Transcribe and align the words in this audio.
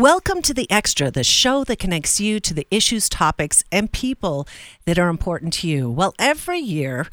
Welcome 0.00 0.40
to 0.42 0.54
The 0.54 0.66
Extra, 0.70 1.10
the 1.10 1.22
show 1.22 1.62
that 1.64 1.78
connects 1.78 2.18
you 2.18 2.40
to 2.40 2.54
the 2.54 2.66
issues, 2.70 3.06
topics, 3.06 3.62
and 3.70 3.92
people 3.92 4.48
that 4.86 4.98
are 4.98 5.10
important 5.10 5.52
to 5.52 5.68
you. 5.68 5.90
Well, 5.90 6.14
every 6.18 6.58
year, 6.58 7.08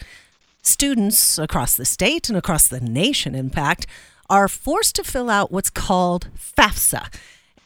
students 0.61 1.37
across 1.37 1.75
the 1.75 1.83
state 1.83 2.29
and 2.29 2.37
across 2.37 2.69
the 2.69 2.79
nation, 2.79 3.35
in 3.35 3.49
fact, 3.49 3.87
are 4.29 4.47
forced 4.47 4.95
to 4.95 5.03
fill 5.03 5.29
out 5.29 5.51
what's 5.51 5.69
called 5.69 6.29
FAFSA. 6.37 7.13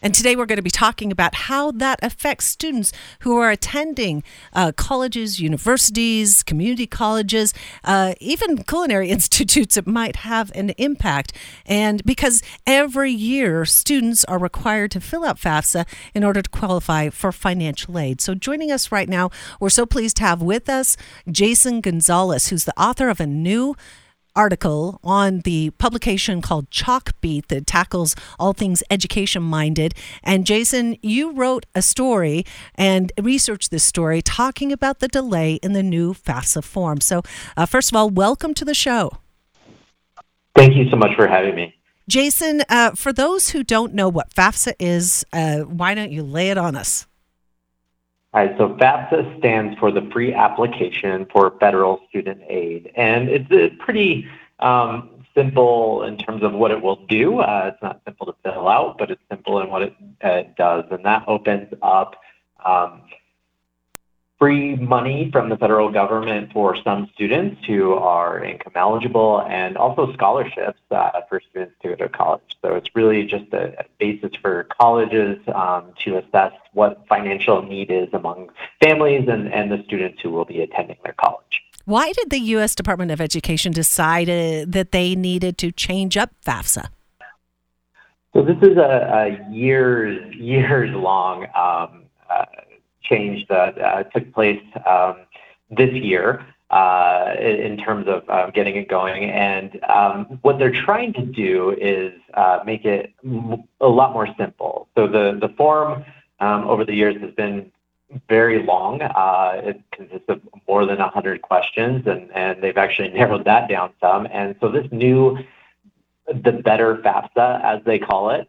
And 0.02 0.16
today 0.16 0.36
we're 0.36 0.48
going 0.48 0.58
to 0.58 0.64
be 0.64 0.72
talking 0.72 1.12
about 1.12 1.36
how 1.36 1.72
that 1.72 2.00
affects 2.02 2.46
students 2.46 2.92
who 3.20 3.38
are 3.38 3.52
attending 3.52 4.24
uh, 4.54 4.72
colleges, 4.76 5.40
universities, 5.40 6.42
community 6.42 6.88
colleges, 6.88 7.54
uh, 7.84 8.16
even 8.20 8.64
culinary 8.64 9.10
institutes. 9.16 9.78
It 9.78 9.86
might 9.86 10.18
have 10.18 10.52
an 10.56 10.72
impact. 10.72 11.34
And 11.66 12.04
because 12.04 12.42
every 12.66 13.12
year 13.12 13.64
students 13.66 14.26
are 14.26 14.40
required 14.40 14.92
to 14.92 15.02
fill 15.02 15.24
out 15.24 15.38
FAFSA 15.38 15.88
in 16.16 16.24
order 16.24 16.42
to 16.42 16.50
qualify 16.50 17.10
for 17.10 17.32
financial 17.32 18.00
aid. 18.00 18.22
So 18.22 18.34
joining 18.34 18.72
us 18.72 18.92
right 18.92 19.08
now, 19.08 19.30
we're 19.60 19.70
so 19.70 19.86
pleased 19.86 20.18
to 20.18 20.24
have 20.24 20.42
with 20.42 20.68
us 20.68 20.98
Jason 21.30 21.82
Gonzales, 21.82 22.48
who's 22.48 22.66
the 22.66 22.80
author 22.80 23.10
of 23.10 23.20
a 23.20 23.28
new 23.28 23.76
article 24.36 25.00
on 25.04 25.40
the 25.40 25.72
publication 25.72 26.42
called 26.42 26.70
Chalkbeat 26.70 27.48
that 27.48 27.68
tackles 27.68 28.16
all 28.40 28.54
things 28.54 28.84
education 28.90 29.44
minded. 29.44 29.94
And 30.24 30.46
Jason, 30.46 30.98
you 31.02 31.32
wrote 31.32 31.66
a 31.76 31.82
story 31.82 32.46
and 32.76 33.12
researched 33.20 33.72
this 33.72 33.84
story 33.84 34.22
talking 34.22 34.72
about 34.72 35.00
the 35.00 35.08
delay 35.08 35.56
in 35.56 35.74
the 35.74 35.84
new 35.84 36.14
FAFSA 36.14 36.64
form. 36.64 37.02
So, 37.02 37.22
uh, 37.58 37.66
first 37.66 37.92
of 37.92 37.96
all, 37.96 38.10
welcome 38.10 38.54
to 38.56 38.66
the 38.66 38.74
show. 38.74 39.12
Thank 40.56 40.76
you 40.76 40.90
so 40.90 40.98
much 40.98 41.16
for 41.16 41.28
having 41.28 41.56
me. 41.56 41.76
Jason, 42.08 42.64
uh, 42.68 42.92
for 42.92 43.14
those 43.14 43.52
who 43.52 43.64
don't 43.64 43.94
know 43.94 44.10
what 44.10 44.34
FAFSA 44.34 44.74
is, 44.80 45.26
uh, 45.32 45.60
why 45.60 45.94
don't 45.94 46.12
you 46.12 46.24
lay 46.24 46.50
it 46.50 46.58
on 46.58 46.76
us? 46.76 47.08
All 48.34 48.46
right, 48.46 48.58
so 48.58 48.70
FAFSA 48.76 49.40
stands 49.40 49.78
for 49.78 49.92
the 49.92 50.10
Free 50.14 50.34
Application 50.34 51.28
for 51.34 51.52
Federal 51.60 52.00
Student 52.08 52.42
Aid, 52.48 52.90
and 52.96 53.28
it's 53.28 53.52
a 53.52 53.76
pretty 53.84 54.26
um, 54.60 55.10
simple 55.36 56.04
in 56.04 56.18
terms 56.18 56.42
of 56.42 56.54
what 56.54 56.72
it 56.72 56.82
will 56.82 57.06
do. 57.08 57.40
Uh, 57.40 57.72
it's 57.74 57.84
not 57.84 58.00
simple 58.06 58.26
to 58.28 58.36
fill 58.42 58.70
out, 58.70 58.98
but 58.98 59.12
it's 59.12 59.22
simple 59.30 59.60
in 59.60 59.70
what 59.70 59.82
it 59.82 59.94
uh, 60.24 60.44
does, 60.56 60.86
and 60.92 61.04
that 61.04 61.26
opens 61.28 61.74
up 61.82 62.16
um, 62.66 63.02
free 64.42 64.76
money 64.76 65.30
from 65.32 65.50
the 65.50 65.58
federal 65.58 65.92
government 65.92 66.52
for 66.52 66.76
some 66.84 67.08
students 67.14 67.64
who 67.68 67.94
are 67.94 68.44
income 68.44 68.74
eligible 68.76 69.46
and 69.48 69.78
also 69.78 70.12
scholarships 70.14 70.80
uh, 70.90 71.12
for 71.30 71.40
students 71.52 71.76
to 71.80 71.90
go 71.90 71.96
to 71.96 72.10
college. 72.10 72.42
So 72.64 72.74
it's 72.74 72.90
really 72.96 73.24
just 73.28 73.54
a, 73.54 73.80
a 73.80 73.86
basis 74.00 74.32
for 74.42 74.64
colleges 74.64 75.38
um, 75.54 75.94
to 76.06 76.18
assess 76.18 76.54
what 76.74 77.06
financial 77.08 77.62
need 77.62 77.92
is 77.92 78.10
among 78.14 78.50
families 78.82 79.28
and, 79.30 79.54
and 79.54 79.72
the 79.72 79.84
students 79.86 80.20
who 80.24 80.32
will 80.32 80.46
be 80.46 80.62
attending 80.62 80.98
their 81.04 81.14
college. 81.14 81.62
Why 81.86 82.12
did 82.12 82.32
the 82.32 82.40
U.S. 82.56 82.74
Department 82.74 83.12
of 83.12 83.22
Education 83.22 83.72
decide 83.72 84.28
uh, 84.28 84.66
that 84.68 84.92
they 84.92 85.14
needed 85.14 85.60
to 85.60 85.72
change 85.72 86.18
up 86.18 86.32
FAFSA? 86.44 86.88
So 88.34 88.42
this 88.42 88.58
is 88.64 88.78
a, 88.78 89.38
a 89.52 89.54
years 89.54 90.34
years 90.40 90.90
long 90.96 91.44
um, 91.56 92.06
uh, 92.28 92.46
change 93.12 93.48
that 93.48 93.80
uh, 93.80 94.04
took 94.04 94.34
place 94.34 94.62
um, 94.88 95.18
this 95.70 95.92
year 95.92 96.46
uh, 96.70 97.34
in 97.40 97.78
terms 97.78 98.08
of 98.08 98.24
uh, 98.30 98.50
getting 98.52 98.76
it 98.78 98.88
going. 98.88 99.30
And 99.30 99.84
um, 99.84 100.40
what 100.42 100.58
they're 100.58 100.72
trying 100.86 101.14
to 101.14 101.26
do 101.26 101.76
is 101.80 102.14
make 102.66 102.86
it 102.86 103.14
a 103.82 103.88
lot 103.88 104.14
more 104.14 104.28
simple. 104.38 104.88
So 104.96 105.08
the, 105.08 105.54
form 105.58 106.06
um, 106.40 106.64
over 106.68 106.86
the 106.86 106.94
years 106.94 107.22
has 107.22 107.34
been 107.34 107.72
very 108.30 108.64
long. 108.64 109.02
It 109.02 109.82
consists 109.92 110.30
of 110.30 110.42
more 110.68 110.86
than 110.86 111.00
100 111.00 111.42
questions, 111.42 112.08
and, 112.08 112.62
they've 112.62 112.78
actually 112.78 113.10
narrowed 113.20 113.46
that 113.46 113.68
down 113.68 113.92
some. 114.00 114.28
And 114.32 114.56
so 114.62 114.72
this 114.72 114.88
new, 114.92 115.38
the 116.28 116.54
better 116.54 116.98
FAFSA, 116.98 117.64
as 117.64 117.84
they 117.86 118.00
call 118.00 118.30
it, 118.30 118.48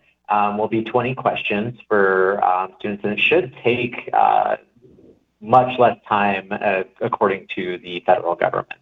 will 0.59 0.69
be 0.69 0.83
20 0.83 1.15
questions 1.15 1.79
for 1.89 2.43
um, 2.45 2.73
students, 2.79 3.05
and 3.05 3.13
it 3.13 3.21
should 3.21 3.55
take 3.63 4.11
uh, 4.13 4.57
much 5.41 5.79
less 5.79 5.99
time 6.09 6.49
uh, 6.51 6.85
according 7.01 7.49
to 7.55 7.79
the 7.79 8.03
federal 8.07 8.35
government. 8.35 8.79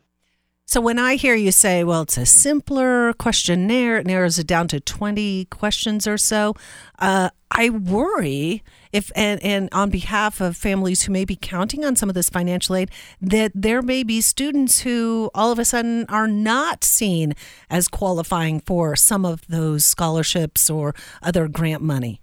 So 0.67 0.81
when 0.81 1.01
I 1.01 1.17
hear 1.17 1.35
you 1.35 1.51
say, 1.51 1.83
well, 1.83 2.03
it's 2.03 2.17
a 2.17 2.25
simpler 2.25 3.13
questionnaire, 3.15 3.99
it 3.99 4.07
narrows 4.07 4.39
it 4.39 4.47
down 4.47 4.69
to 4.69 4.79
20 4.79 5.47
questions 5.47 6.07
or 6.07 6.17
so, 6.17 6.55
uh, 7.01 7.31
I 7.51 7.69
worry 7.71 8.63
if, 8.93 9.11
and, 9.15 9.43
and 9.43 9.69
on 9.73 9.91
behalf 9.91 10.41
of 10.41 10.57
families 10.57 11.03
who 11.03 11.13
may 11.13 11.25
be 11.25 11.37
counting 11.37 11.85
on 11.85 11.97
some 11.97 12.09
of 12.09 12.15
this 12.15 12.31
financial 12.31 12.77
aid, 12.77 12.91
that 13.21 13.53
there 13.55 13.83
may 13.83 14.03
be 14.03 14.21
students 14.21 14.81
who 14.81 15.31
all 15.35 15.51
of 15.51 15.59
a 15.59 15.65
sudden 15.65 16.07
are 16.09 16.29
not 16.29 16.85
seen 16.85 17.35
as 17.69 17.89
qualifying 17.89 18.61
for 18.61 18.95
some 18.95 19.25
of 19.25 19.47
those 19.49 19.85
scholarships 19.85 20.71
or 20.71 20.95
other 21.23 21.49
grant 21.49 21.83
money. 21.83 22.21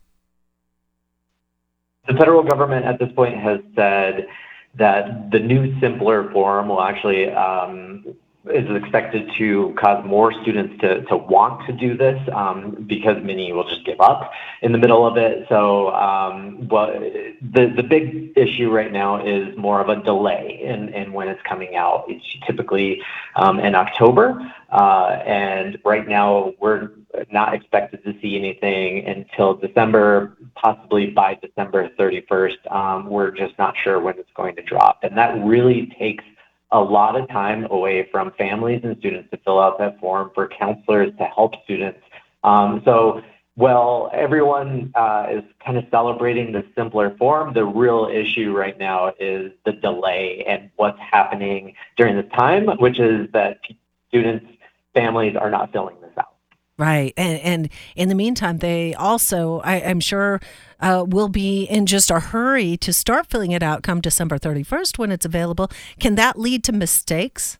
The 2.07 2.13
federal 2.13 2.43
government 2.43 2.85
at 2.85 2.99
this 2.99 3.11
point 3.13 3.37
has 3.37 3.59
said 3.75 4.27
that 4.75 5.31
the 5.31 5.39
new 5.39 5.77
simpler 5.81 6.31
form 6.31 6.69
will 6.69 6.81
actually 6.81 7.29
um, 7.31 8.05
is 8.53 8.69
expected 8.75 9.29
to 9.37 9.75
cause 9.79 10.03
more 10.05 10.31
students 10.41 10.79
to, 10.81 11.01
to 11.03 11.17
want 11.17 11.65
to 11.67 11.73
do 11.73 11.97
this 11.97 12.19
um, 12.33 12.85
because 12.87 13.21
many 13.23 13.51
will 13.51 13.67
just 13.67 13.85
give 13.85 13.99
up 13.99 14.31
in 14.61 14.71
the 14.71 14.77
middle 14.77 15.05
of 15.05 15.17
it. 15.17 15.45
So, 15.49 15.93
um, 15.93 16.67
well, 16.67 16.87
the, 16.87 17.73
the 17.75 17.83
big 17.83 18.33
issue 18.35 18.69
right 18.69 18.91
now 18.91 19.25
is 19.25 19.55
more 19.57 19.81
of 19.81 19.89
a 19.89 20.01
delay 20.03 20.59
in, 20.63 20.89
in 20.89 21.13
when 21.13 21.27
it's 21.27 21.41
coming 21.43 21.75
out. 21.75 22.05
It's 22.07 22.25
typically 22.45 23.01
um, 23.35 23.59
in 23.59 23.75
October. 23.75 24.39
Uh, 24.71 25.21
and 25.25 25.77
right 25.85 26.07
now, 26.07 26.53
we're 26.59 26.91
not 27.31 27.53
expected 27.53 28.03
to 28.03 28.13
see 28.21 28.37
anything 28.37 29.05
until 29.05 29.53
December, 29.53 30.37
possibly 30.55 31.07
by 31.07 31.35
December 31.35 31.89
31st. 31.97 32.71
Um, 32.71 33.09
we're 33.09 33.31
just 33.31 33.57
not 33.57 33.75
sure 33.81 33.99
when 33.99 34.17
it's 34.17 34.31
going 34.35 34.55
to 34.57 34.61
drop. 34.61 34.99
And 35.03 35.17
that 35.17 35.41
really 35.43 35.93
takes 35.97 36.23
a 36.71 36.79
lot 36.79 37.15
of 37.19 37.27
time 37.29 37.65
away 37.69 38.07
from 38.11 38.31
families 38.37 38.81
and 38.83 38.97
students 38.97 39.29
to 39.31 39.37
fill 39.37 39.59
out 39.59 39.77
that 39.79 39.99
form 39.99 40.31
for 40.35 40.47
counselors 40.47 41.11
to 41.17 41.23
help 41.25 41.53
students. 41.63 41.99
Um, 42.43 42.81
so, 42.83 43.21
well, 43.55 44.11
everyone 44.13 44.91
uh, 44.93 45.27
is 45.31 45.43
kind 45.65 45.77
of 45.77 45.85
celebrating 45.89 46.51
the 46.51 46.63
simpler 46.75 47.15
form. 47.17 47.53
The 47.53 47.65
real 47.65 48.09
issue 48.11 48.55
right 48.55 48.77
now 48.77 49.13
is 49.19 49.51
the 49.65 49.71
delay 49.71 50.43
and 50.47 50.69
what's 50.75 50.99
happening 50.99 51.73
during 51.95 52.17
this 52.17 52.31
time, 52.33 52.67
which 52.77 52.99
is 52.99 53.29
that 53.31 53.59
students, 54.09 54.45
families 54.93 55.35
are 55.35 55.49
not 55.49 55.71
filling 55.71 55.95
this. 56.01 56.06
Right. 56.77 57.11
And, 57.17 57.39
and 57.39 57.69
in 57.95 58.07
the 58.07 58.15
meantime, 58.15 58.59
they 58.59 58.93
also, 58.93 59.61
I, 59.61 59.77
am 59.77 59.99
sure, 59.99 60.39
uh, 60.79 61.03
will 61.07 61.29
be 61.29 61.63
in 61.63 61.87
just 61.87 62.11
a 62.11 62.19
hurry 62.19 62.77
to 62.77 62.93
start 62.93 63.27
filling 63.27 63.51
it 63.51 63.63
out 63.63 63.81
come 63.81 63.99
December 63.99 64.37
31st 64.37 64.99
when 64.99 65.11
it's 65.11 65.25
available. 65.25 65.71
Can 65.99 66.15
that 66.15 66.37
lead 66.37 66.63
to 66.65 66.71
mistakes? 66.71 67.57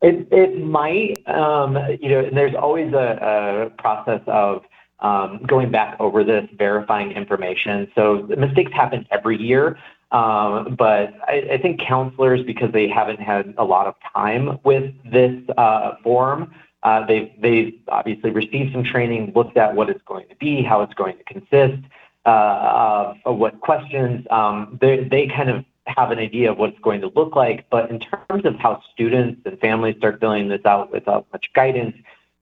It, 0.00 0.26
it 0.30 0.64
might. 0.64 1.16
Um, 1.28 1.76
you 2.00 2.08
know, 2.08 2.30
there's 2.32 2.54
always 2.54 2.94
a, 2.94 3.68
a 3.68 3.82
process 3.82 4.22
of 4.26 4.62
um, 5.00 5.42
going 5.46 5.70
back 5.70 5.96
over 6.00 6.24
this, 6.24 6.48
verifying 6.56 7.12
information. 7.12 7.90
So 7.94 8.26
mistakes 8.38 8.72
happen 8.72 9.06
every 9.10 9.40
year. 9.40 9.78
Um, 10.12 10.76
but 10.78 11.14
I, 11.26 11.48
I, 11.52 11.58
think 11.58 11.80
counselors, 11.80 12.40
because 12.46 12.72
they 12.72 12.88
haven't 12.88 13.20
had 13.20 13.54
a 13.58 13.64
lot 13.64 13.88
of 13.88 13.96
time 14.14 14.60
with 14.62 14.94
this 15.10 15.34
uh, 15.58 15.96
form, 16.02 16.54
uh, 16.86 17.04
they've, 17.04 17.32
they've 17.40 17.74
obviously 17.88 18.30
received 18.30 18.72
some 18.72 18.84
training, 18.84 19.32
looked 19.34 19.56
at 19.56 19.74
what 19.74 19.90
it's 19.90 20.02
going 20.06 20.28
to 20.28 20.36
be, 20.36 20.62
how 20.62 20.82
it's 20.82 20.94
going 20.94 21.18
to 21.18 21.24
consist, 21.24 21.82
uh, 22.24 23.12
what 23.24 23.60
questions. 23.60 24.24
Um, 24.30 24.78
they, 24.80 25.02
they 25.02 25.26
kind 25.26 25.50
of 25.50 25.64
have 25.88 26.12
an 26.12 26.20
idea 26.20 26.52
of 26.52 26.58
what 26.58 26.70
it's 26.70 26.78
going 26.78 27.00
to 27.00 27.08
look 27.08 27.34
like. 27.34 27.68
But 27.70 27.90
in 27.90 27.98
terms 27.98 28.44
of 28.44 28.54
how 28.60 28.82
students 28.94 29.40
and 29.44 29.58
families 29.58 29.96
start 29.96 30.20
filling 30.20 30.48
this 30.48 30.64
out 30.64 30.92
without 30.92 31.26
much 31.32 31.52
guidance, 31.54 31.96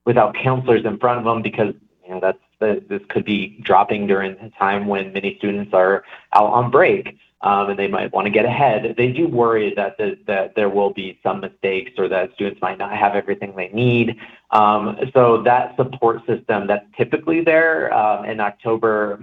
without 0.04 0.34
counselors 0.34 0.84
in 0.84 0.98
front 0.98 1.20
of 1.20 1.24
them, 1.24 1.40
because 1.40 1.72
you 2.04 2.10
know 2.10 2.20
that's 2.20 2.38
this 2.60 3.02
could 3.08 3.24
be 3.24 3.58
dropping 3.62 4.06
during 4.06 4.32
a 4.40 4.50
time 4.50 4.86
when 4.86 5.12
many 5.14 5.36
students 5.38 5.72
are 5.72 6.04
out 6.34 6.52
on 6.52 6.70
break 6.70 7.16
um, 7.44 7.68
and 7.68 7.78
they 7.78 7.88
might 7.88 8.10
want 8.12 8.24
to 8.24 8.30
get 8.30 8.46
ahead. 8.46 8.94
They 8.96 9.12
do 9.12 9.28
worry 9.28 9.74
that 9.76 9.98
the, 9.98 10.18
that 10.26 10.54
there 10.56 10.70
will 10.70 10.90
be 10.90 11.20
some 11.22 11.40
mistakes 11.40 11.92
or 11.98 12.08
that 12.08 12.32
students 12.34 12.60
might 12.62 12.78
not 12.78 12.96
have 12.96 13.14
everything 13.14 13.54
they 13.54 13.68
need. 13.68 14.16
Um, 14.50 14.98
so 15.12 15.42
that 15.42 15.76
support 15.76 16.26
system 16.26 16.66
that's 16.66 16.86
typically 16.96 17.42
there 17.42 17.92
um, 17.92 18.24
in 18.24 18.40
October 18.40 19.20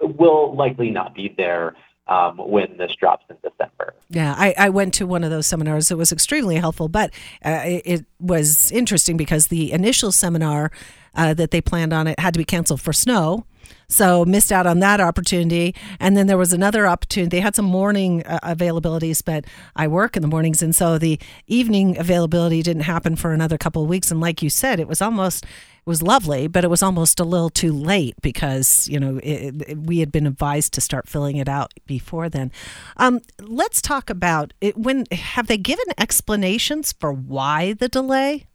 will 0.00 0.56
likely 0.56 0.90
not 0.90 1.14
be 1.14 1.32
there 1.36 1.76
um, 2.08 2.36
when 2.38 2.76
this 2.78 2.94
drops 2.96 3.24
in 3.30 3.36
December. 3.42 3.94
Yeah, 4.10 4.34
I, 4.36 4.54
I, 4.56 4.68
went 4.68 4.94
to 4.94 5.06
one 5.06 5.24
of 5.24 5.30
those 5.30 5.46
seminars. 5.46 5.90
It 5.90 5.98
was 5.98 6.12
extremely 6.12 6.54
helpful, 6.56 6.88
but 6.88 7.10
uh, 7.44 7.62
it, 7.64 8.04
was 8.20 8.70
interesting 8.70 9.16
because 9.16 9.48
the 9.48 9.72
initial 9.72 10.12
seminar 10.12 10.70
uh, 11.16 11.34
that 11.34 11.50
they 11.50 11.60
planned 11.60 11.92
on 11.92 12.06
it 12.06 12.18
had 12.20 12.32
to 12.34 12.38
be 12.38 12.44
canceled 12.44 12.80
for 12.80 12.92
snow. 12.92 13.44
So 13.88 14.24
missed 14.24 14.50
out 14.50 14.66
on 14.66 14.80
that 14.80 15.00
opportunity. 15.00 15.74
And 16.00 16.16
then 16.16 16.26
there 16.26 16.38
was 16.38 16.52
another 16.52 16.86
opportunity. 16.86 17.36
They 17.36 17.40
had 17.40 17.54
some 17.54 17.64
morning 17.64 18.24
uh, 18.26 18.38
availabilities, 18.42 19.24
but 19.24 19.44
I 19.76 19.86
work 19.88 20.16
in 20.16 20.22
the 20.22 20.28
mornings. 20.28 20.62
And 20.62 20.74
so 20.74 20.98
the 20.98 21.18
evening 21.46 21.96
availability 21.98 22.62
didn't 22.62 22.82
happen 22.82 23.16
for 23.16 23.32
another 23.32 23.58
couple 23.58 23.82
of 23.82 23.88
weeks. 23.88 24.10
And 24.10 24.20
like 24.20 24.42
you 24.42 24.50
said, 24.50 24.80
it 24.80 24.88
was 24.88 25.00
almost, 25.00 25.44
it 25.44 25.50
was 25.86 26.02
lovely, 26.02 26.48
but 26.48 26.64
it 26.64 26.70
was 26.70 26.82
almost 26.82 27.20
a 27.20 27.24
little 27.24 27.50
too 27.50 27.72
late 27.72 28.16
because, 28.22 28.88
you 28.88 28.98
know, 28.98 29.20
it, 29.22 29.62
it, 29.68 29.78
we 29.78 30.00
had 30.00 30.10
been 30.10 30.26
advised 30.26 30.72
to 30.74 30.80
start 30.80 31.08
filling 31.08 31.36
it 31.36 31.48
out 31.48 31.72
before 31.86 32.28
then. 32.28 32.50
Um, 32.96 33.20
let's 33.40 33.80
talk 33.80 34.10
about 34.10 34.52
it. 34.60 34.76
When 34.76 35.04
have 35.12 35.46
they 35.46 35.58
given 35.58 35.86
explanations 35.96 36.92
for 36.92 37.12
why 37.12 37.72
the 37.72 37.88
delay? 37.88 38.46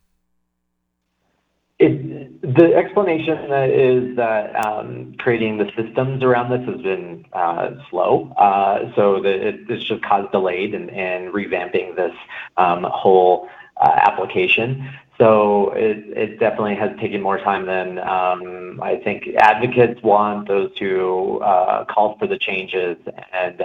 The 1.81 2.73
explanation 2.75 3.51
is 3.51 4.15
that 4.15 4.65
um, 4.65 5.15
creating 5.17 5.57
the 5.57 5.71
systems 5.75 6.21
around 6.21 6.51
this 6.51 6.67
has 6.69 6.79
been 6.81 7.25
uh, 7.33 7.71
slow, 7.89 8.31
uh, 8.37 8.91
it's 8.95 9.83
just 9.85 10.03
caused 10.03 10.31
delays 10.31 10.75
in, 10.75 10.89
in 10.89 11.31
revamping 11.31 11.95
this 11.95 12.13
um, 12.57 12.83
whole 12.83 13.49
uh, 13.77 13.93
application. 13.95 14.91
So 15.17 15.71
it, 15.71 16.05
it 16.15 16.39
definitely 16.39 16.75
has 16.75 16.91
taken 16.99 17.19
more 17.19 17.39
time 17.39 17.65
than 17.65 17.97
um, 17.97 18.79
I 18.81 18.97
think 18.97 19.29
advocates 19.37 20.03
want. 20.03 20.47
Those 20.47 20.71
who 20.77 21.39
uh, 21.39 21.85
call 21.85 22.15
for 22.19 22.27
the 22.27 22.37
changes, 22.37 22.97
and 23.33 23.61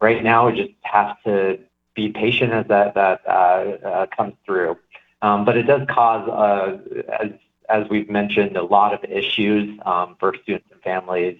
right 0.00 0.22
now 0.22 0.48
we 0.48 0.60
just 0.60 0.74
have 0.82 1.20
to 1.24 1.58
be 1.96 2.10
patient 2.10 2.52
as 2.52 2.66
that 2.68 2.96
uh, 2.96 3.18
uh, 3.30 4.06
comes 4.14 4.34
through. 4.44 4.76
Um, 5.22 5.44
but 5.44 5.56
it 5.56 5.64
does 5.64 5.86
cause, 5.88 6.28
uh, 6.28 6.78
as, 7.20 7.30
as 7.68 7.88
we've 7.88 8.10
mentioned, 8.10 8.56
a 8.56 8.62
lot 8.62 8.92
of 8.92 9.02
issues 9.10 9.78
um, 9.84 10.16
for 10.20 10.34
students 10.42 10.68
and 10.70 10.80
families. 10.82 11.38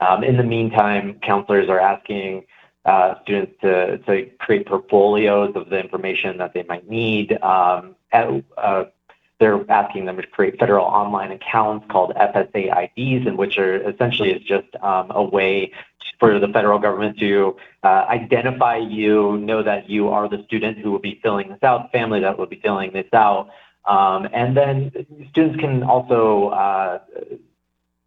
Um, 0.00 0.24
in 0.24 0.36
the 0.36 0.42
meantime, 0.42 1.20
counselors 1.22 1.68
are 1.68 1.78
asking 1.78 2.44
uh, 2.84 3.14
students 3.22 3.52
to, 3.60 3.98
to 3.98 4.26
create 4.40 4.66
portfolios 4.66 5.54
of 5.54 5.70
the 5.70 5.78
information 5.78 6.38
that 6.38 6.52
they 6.52 6.64
might 6.64 6.88
need. 6.88 7.38
Uh, 7.40 7.82
they're 9.38 9.68
asking 9.70 10.04
them 10.04 10.16
to 10.16 10.26
create 10.26 10.58
federal 10.58 10.84
online 10.84 11.32
accounts 11.32 11.86
called 11.90 12.12
FSA 12.14 12.92
IDs, 12.96 13.36
which 13.36 13.58
are 13.58 13.88
essentially 13.88 14.30
is 14.30 14.42
just 14.42 14.68
a 14.80 15.22
way 15.22 15.72
for 16.18 16.38
the 16.38 16.48
federal 16.48 16.78
government 16.78 17.18
to 17.18 17.56
uh, 17.82 18.04
identify 18.08 18.76
you, 18.76 19.38
know 19.38 19.62
that 19.62 19.88
you 19.88 20.08
are 20.08 20.28
the 20.28 20.42
student 20.46 20.78
who 20.78 20.90
will 20.90 20.98
be 20.98 21.20
filling 21.22 21.48
this 21.48 21.62
out, 21.62 21.90
family 21.92 22.20
that 22.20 22.38
will 22.38 22.46
be 22.46 22.60
filling 22.62 22.92
this 22.92 23.06
out, 23.12 23.48
um, 23.84 24.28
and 24.32 24.56
then 24.56 24.92
students 25.30 25.58
can 25.60 25.82
also 25.82 26.48
uh, 26.48 26.98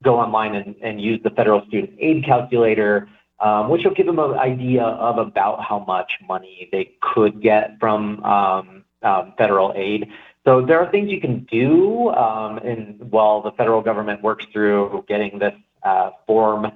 go 0.04 0.20
online 0.20 0.56
and, 0.56 0.76
and, 0.82 1.02
use 1.02 1.20
the 1.24 1.30
federal 1.32 1.66
student 1.68 1.92
aid 2.00 2.24
calculator, 2.24 3.10
um, 3.40 3.70
which 3.70 3.84
will 3.84 3.94
give 3.94 4.06
them 4.06 4.20
an 4.20 4.36
idea 4.36 4.84
of 4.84 5.18
about 5.18 5.62
how 5.62 5.80
much 5.80 6.14
money 6.26 6.70
they 6.72 6.92
could 7.02 7.42
get 7.42 7.78
from 7.80 8.24
um, 8.24 8.84
um 9.04 9.34
federal 9.38 9.74
aid. 9.76 10.08
So 10.46 10.64
there 10.64 10.80
are 10.80 10.90
things 10.92 11.10
you 11.10 11.20
can 11.20 11.40
do 11.52 12.10
um, 12.12 12.60
in, 12.60 12.98
while 13.10 13.42
the 13.42 13.52
federal 13.52 13.82
government 13.82 14.22
works 14.22 14.46
through 14.54 15.04
getting 15.08 15.40
this 15.40 15.56
uh, 15.84 16.12
form 16.28 16.72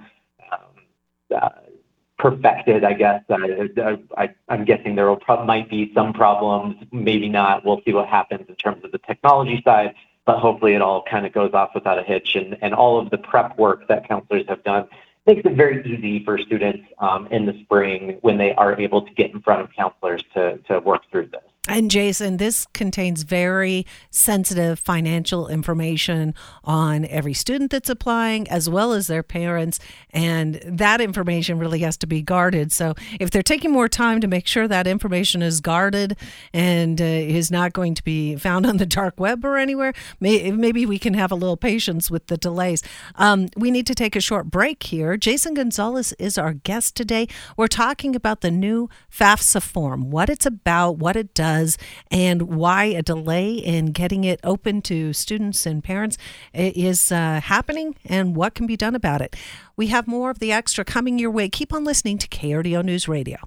perfected, 2.18 2.84
I 2.84 2.94
guess. 2.94 3.24
I, 3.30 4.30
am 4.50 4.66
guessing 4.66 4.96
there 4.96 5.16
might 5.46 5.70
be 5.70 5.92
some 5.94 6.14
problems, 6.14 6.76
maybe 6.92 7.30
not. 7.30 7.66
We'll 7.66 7.82
see 7.86 7.94
what 7.94 8.08
happens 8.08 8.46
in 8.48 8.56
terms 8.56 8.84
of 8.84 8.92
the 8.92 9.00
technology 9.00 9.62
side, 9.64 9.96
but 10.26 10.40
hopefully 10.40 10.74
it 10.74 10.82
all 10.82 11.04
kind 11.04 11.26
of 11.26 11.32
goes 11.32 11.54
off 11.54 11.72
without 11.74 11.98
a 11.98 12.04
hitch. 12.04 12.38
All 12.74 13.00
of 13.00 13.10
the 13.10 13.18
prep 13.18 13.58
work 13.58 13.88
that 13.88 14.08
counselors 14.08 14.46
have 14.50 14.64
done 14.64 14.88
makes 15.26 15.42
it 15.46 15.56
very 15.56 15.86
easy 15.86 16.24
for 16.24 16.38
students 16.38 16.86
um, 17.00 17.28
in 17.28 17.46
the 17.46 17.58
spring 17.62 18.18
when 18.22 18.38
they 18.38 18.54
are 18.54 18.80
able 18.80 19.02
to 19.02 19.14
get 19.14 19.32
in 19.32 19.42
front 19.42 19.62
of 19.62 19.72
counselors 19.74 20.24
to 20.34 20.60
work 20.84 21.04
through 21.12 21.28
this. 21.28 21.49
And 21.70 21.92
Jason, 21.92 22.38
this 22.38 22.66
contains 22.74 23.22
very 23.22 23.86
sensitive 24.10 24.80
financial 24.80 25.48
information 25.48 26.34
on 26.64 27.06
every 27.06 27.36
student 27.36 27.70
that's 27.70 27.92
applying, 27.92 28.50
as 28.50 28.68
well 28.68 28.92
as 28.92 29.06
their 29.06 29.22
parents. 29.22 29.80
And 30.10 30.56
that 30.66 31.00
information 31.00 31.60
really 31.60 31.80
has 31.80 31.96
to 31.98 32.08
be 32.08 32.24
guarded. 32.24 32.72
So 32.72 32.96
if 33.20 33.30
they're 33.30 33.44
taking 33.44 33.72
more 33.72 33.88
time 33.88 34.20
to 34.22 34.28
make 34.28 34.48
sure 34.48 34.68
that 34.68 34.88
information 34.88 35.44
is 35.44 35.62
guarded 35.62 36.18
and 36.54 37.00
uh, 37.00 37.06
is 37.06 37.52
not 37.52 37.74
going 37.74 37.94
to 37.94 38.04
be 38.04 38.36
found 38.36 38.66
on 38.66 38.78
the 38.78 38.88
dark 38.88 39.20
web 39.20 39.46
or 39.46 39.56
anywhere, 39.56 39.94
may, 40.20 40.50
maybe 40.50 40.88
we 40.88 40.98
can 40.98 41.14
have 41.14 41.32
a 41.32 41.36
little 41.36 41.58
patience 41.58 42.10
with 42.10 42.28
the 42.28 42.38
delays. 42.38 42.82
Um, 43.14 43.48
we 43.56 43.70
need 43.70 43.86
to 43.86 43.94
take 43.94 44.16
a 44.16 44.22
short 44.22 44.50
break 44.50 44.82
here. 44.82 45.18
Jason 45.18 45.54
Gonzales 45.54 46.14
is 46.14 46.36
our 46.40 46.54
guest 46.54 46.96
today. 46.96 47.28
We're 47.56 47.68
talking 47.68 48.16
about 48.16 48.42
the 48.42 48.50
new 48.50 48.90
FAFSA 49.12 49.62
form, 49.62 50.10
what 50.10 50.32
it's 50.32 50.48
about, 50.48 50.98
what 50.98 51.16
it 51.16 51.36
does 51.36 51.59
does 51.60 51.78
and 52.12 52.44
why 52.44 52.86
a 52.86 53.02
delay 53.02 53.54
in 53.54 53.88
getting 53.88 54.24
it 54.24 54.40
open 54.44 54.82
to 54.84 55.14
students 55.14 55.66
and 55.66 55.84
parents 55.84 56.18
is 56.54 57.12
uh, 57.12 57.42
happening 57.44 57.96
and 58.06 58.36
what 58.36 58.56
can 58.56 58.66
be 58.68 58.78
done 58.78 58.96
about 58.96 59.22
it. 59.22 59.36
We 59.76 59.88
have 59.88 60.08
more 60.08 60.30
of 60.30 60.40
the 60.40 60.52
extra 60.52 60.86
coming 60.86 61.20
your 61.20 61.32
way. 61.32 61.50
Keep 61.50 61.74
on 61.74 61.84
listening 61.84 62.18
to 62.20 62.28
KRDO 62.28 62.84
News 62.84 63.08
Radio. 63.08 63.38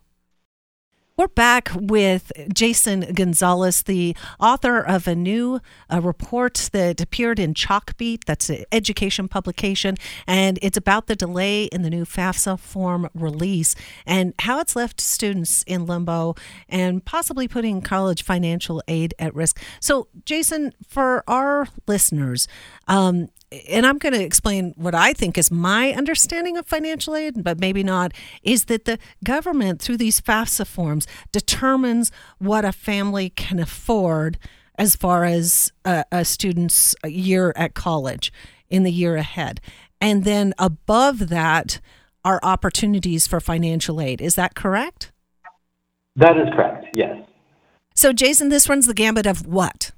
We're 1.14 1.29
back 1.29 1.69
with 1.75 2.32
Jason 2.55 3.12
Gonzales, 3.12 3.82
the 3.82 4.17
author 4.41 4.81
of 4.81 5.06
a 5.06 5.14
new 5.14 5.61
uh, 5.93 6.00
report 6.00 6.70
that 6.73 7.03
appeared 7.03 7.38
in 7.38 7.53
Chalkbeat. 7.53 8.25
That's 8.25 8.49
an 8.49 8.64
education 8.73 9.29
publication, 9.29 9.97
and 10.26 10.59
it's 10.62 10.79
about 10.79 11.09
the 11.09 11.14
delay 11.14 11.64
in 11.64 11.82
the 11.82 11.91
new 11.91 12.06
FAFSA 12.06 12.59
form 12.59 13.11
release 13.12 13.75
and 14.06 14.32
how 14.38 14.59
it's 14.59 14.75
left 14.75 15.03
students 15.03 15.62
in 15.64 15.85
limbo 15.85 16.35
and 16.67 17.05
possibly 17.05 17.47
putting 17.47 17.82
college 17.82 18.23
financial 18.23 18.82
aid 18.88 19.12
at 19.19 19.35
risk. 19.35 19.61
So, 19.81 20.09
Jason, 20.25 20.73
for 20.88 21.25
our 21.29 21.69
listeners, 21.87 22.49
um, 22.88 23.29
and 23.69 23.87
I'm 23.87 23.99
going 23.99 24.14
to 24.14 24.22
explain 24.22 24.75
what 24.76 24.94
I 24.94 25.12
think 25.12 25.37
is 25.37 25.50
my 25.50 25.93
understanding 25.93 26.56
of 26.56 26.66
financial 26.66 27.14
aid, 27.14 27.43
but 27.43 27.58
maybe 27.58 27.82
not, 27.82 28.12
is 28.43 28.66
that 28.66 28.84
the 28.84 28.99
government, 29.25 29.81
through 29.81 29.99
these 29.99 30.20
FAFSA 30.20 30.66
forms, 30.66 31.06
determines 31.31 32.10
what 32.38 32.64
a 32.64 32.72
family 32.72 33.31
can 33.31 33.58
afford 33.58 34.38
as 34.78 34.96
far 34.96 35.25
as 35.25 35.72
a, 35.84 36.04
a 36.10 36.25
student's 36.25 36.94
year 37.04 37.52
at 37.56 37.75
college 37.75 38.32
in 38.70 38.82
the 38.82 38.93
year 38.93 39.16
ahead. 39.16 39.60
And 40.00 40.25
then 40.25 40.54
above 40.58 41.28
that 41.28 41.81
are 42.25 42.40
opportunities 42.43 43.26
for 43.26 43.40
financial 43.40 44.00
aid. 44.00 44.21
Is 44.21 44.35
that 44.37 44.54
correct? 44.54 45.12
That 46.16 46.37
is 46.37 46.49
correct, 46.54 46.87
yes. 46.97 47.16
So, 47.94 48.12
Jason, 48.12 48.49
this 48.49 48.68
runs 48.68 48.87
the 48.87 48.94
gambit 48.94 49.26
of 49.26 49.47
what? 49.47 49.92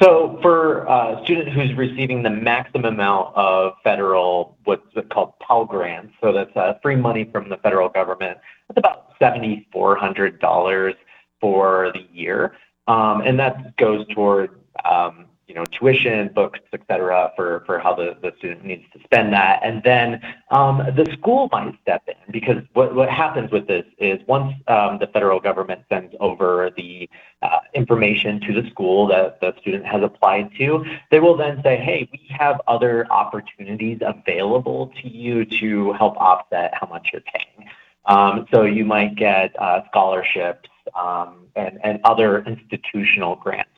So 0.00 0.38
for 0.42 0.84
a 0.84 1.20
student 1.24 1.48
who's 1.48 1.74
receiving 1.76 2.22
the 2.22 2.30
maximum 2.30 2.94
amount 2.94 3.34
of 3.34 3.74
federal, 3.82 4.56
what's 4.64 4.86
called 5.10 5.32
Pell 5.40 5.64
Grants, 5.64 6.12
so 6.22 6.32
that's 6.32 6.56
uh, 6.56 6.74
free 6.82 6.96
money 6.96 7.28
from 7.32 7.48
the 7.48 7.56
federal 7.58 7.88
government, 7.88 8.38
that's 8.68 8.78
about 8.78 9.18
$7,400 9.20 10.94
for 11.40 11.92
the 11.94 12.06
year. 12.12 12.54
Um, 12.86 13.22
and 13.22 13.38
that 13.38 13.76
goes 13.76 14.06
toward 14.14 14.50
um, 14.84 15.26
you 15.52 15.58
know, 15.58 15.66
tuition, 15.66 16.28
books, 16.32 16.60
et 16.72 16.80
cetera, 16.88 17.30
for, 17.36 17.62
for 17.66 17.78
how 17.78 17.94
the, 17.94 18.16
the 18.22 18.32
student 18.38 18.64
needs 18.64 18.84
to 18.94 18.98
spend 19.04 19.34
that. 19.34 19.60
And 19.62 19.82
then 19.82 20.18
um, 20.50 20.78
the 20.96 21.06
school 21.12 21.50
might 21.52 21.74
step 21.82 22.02
in 22.08 22.14
because 22.32 22.62
what, 22.72 22.94
what 22.94 23.10
happens 23.10 23.50
with 23.50 23.66
this 23.66 23.84
is 23.98 24.18
once 24.26 24.54
um, 24.68 24.98
the 24.98 25.08
federal 25.08 25.40
government 25.40 25.82
sends 25.90 26.14
over 26.20 26.70
the 26.78 27.06
uh, 27.42 27.58
information 27.74 28.40
to 28.46 28.62
the 28.62 28.66
school 28.70 29.06
that 29.08 29.40
the 29.42 29.54
student 29.60 29.84
has 29.84 30.02
applied 30.02 30.50
to, 30.56 30.86
they 31.10 31.20
will 31.20 31.36
then 31.36 31.60
say, 31.62 31.76
hey, 31.76 32.08
we 32.10 32.20
have 32.30 32.58
other 32.66 33.06
opportunities 33.10 33.98
available 34.00 34.90
to 35.02 35.06
you 35.06 35.44
to 35.44 35.92
help 35.92 36.16
offset 36.16 36.72
how 36.72 36.86
much 36.86 37.10
you're 37.12 37.20
paying. 37.34 37.68
Um, 38.06 38.46
so 38.50 38.62
you 38.62 38.86
might 38.86 39.16
get 39.16 39.54
uh, 39.60 39.82
scholarships 39.90 40.70
um, 40.98 41.46
and, 41.56 41.78
and 41.84 42.00
other 42.04 42.42
institutional 42.44 43.36
grants. 43.36 43.68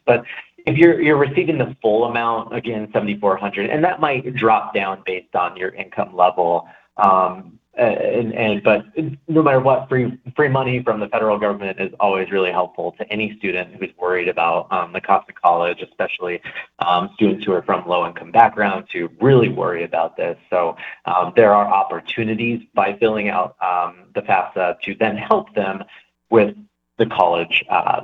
If 0.66 0.78
you're 0.78 1.00
you're 1.00 1.18
receiving 1.18 1.58
the 1.58 1.76
full 1.82 2.04
amount, 2.04 2.54
again, 2.54 2.88
7,400, 2.92 3.70
and 3.70 3.84
that 3.84 4.00
might 4.00 4.34
drop 4.34 4.74
down 4.74 5.02
based 5.04 5.34
on 5.34 5.56
your 5.56 5.70
income 5.70 6.14
level. 6.16 6.68
Um, 6.96 7.58
but 7.76 8.84
no 9.28 9.42
matter 9.42 9.60
what, 9.60 9.88
free 9.88 10.18
free 10.36 10.48
money 10.48 10.82
from 10.82 11.00
the 11.00 11.08
federal 11.08 11.38
government 11.38 11.80
is 11.80 11.92
always 12.00 12.30
really 12.30 12.52
helpful 12.52 12.92
to 12.92 13.12
any 13.12 13.36
student 13.38 13.74
who's 13.74 13.90
worried 13.98 14.28
about 14.28 14.72
um, 14.72 14.92
the 14.92 15.00
cost 15.00 15.28
of 15.28 15.34
college, 15.34 15.82
especially 15.82 16.40
um, 16.78 17.10
students 17.14 17.44
who 17.44 17.52
are 17.52 17.62
from 17.62 17.86
low 17.86 18.06
income 18.06 18.30
backgrounds 18.30 18.88
who 18.92 19.10
really 19.20 19.48
worry 19.48 19.84
about 19.84 20.16
this. 20.16 20.38
So 20.50 20.76
there 21.34 21.52
are 21.52 21.66
opportunities 21.66 22.62
by 22.74 22.96
filling 22.98 23.28
out 23.28 23.56
the 24.14 24.22
FAFSA 24.22 24.80
to 24.82 24.94
then 24.94 25.16
help 25.16 25.52
them 25.54 25.84
with 26.30 26.56
the 26.98 27.06
college 27.06 27.64
uh, 27.68 28.02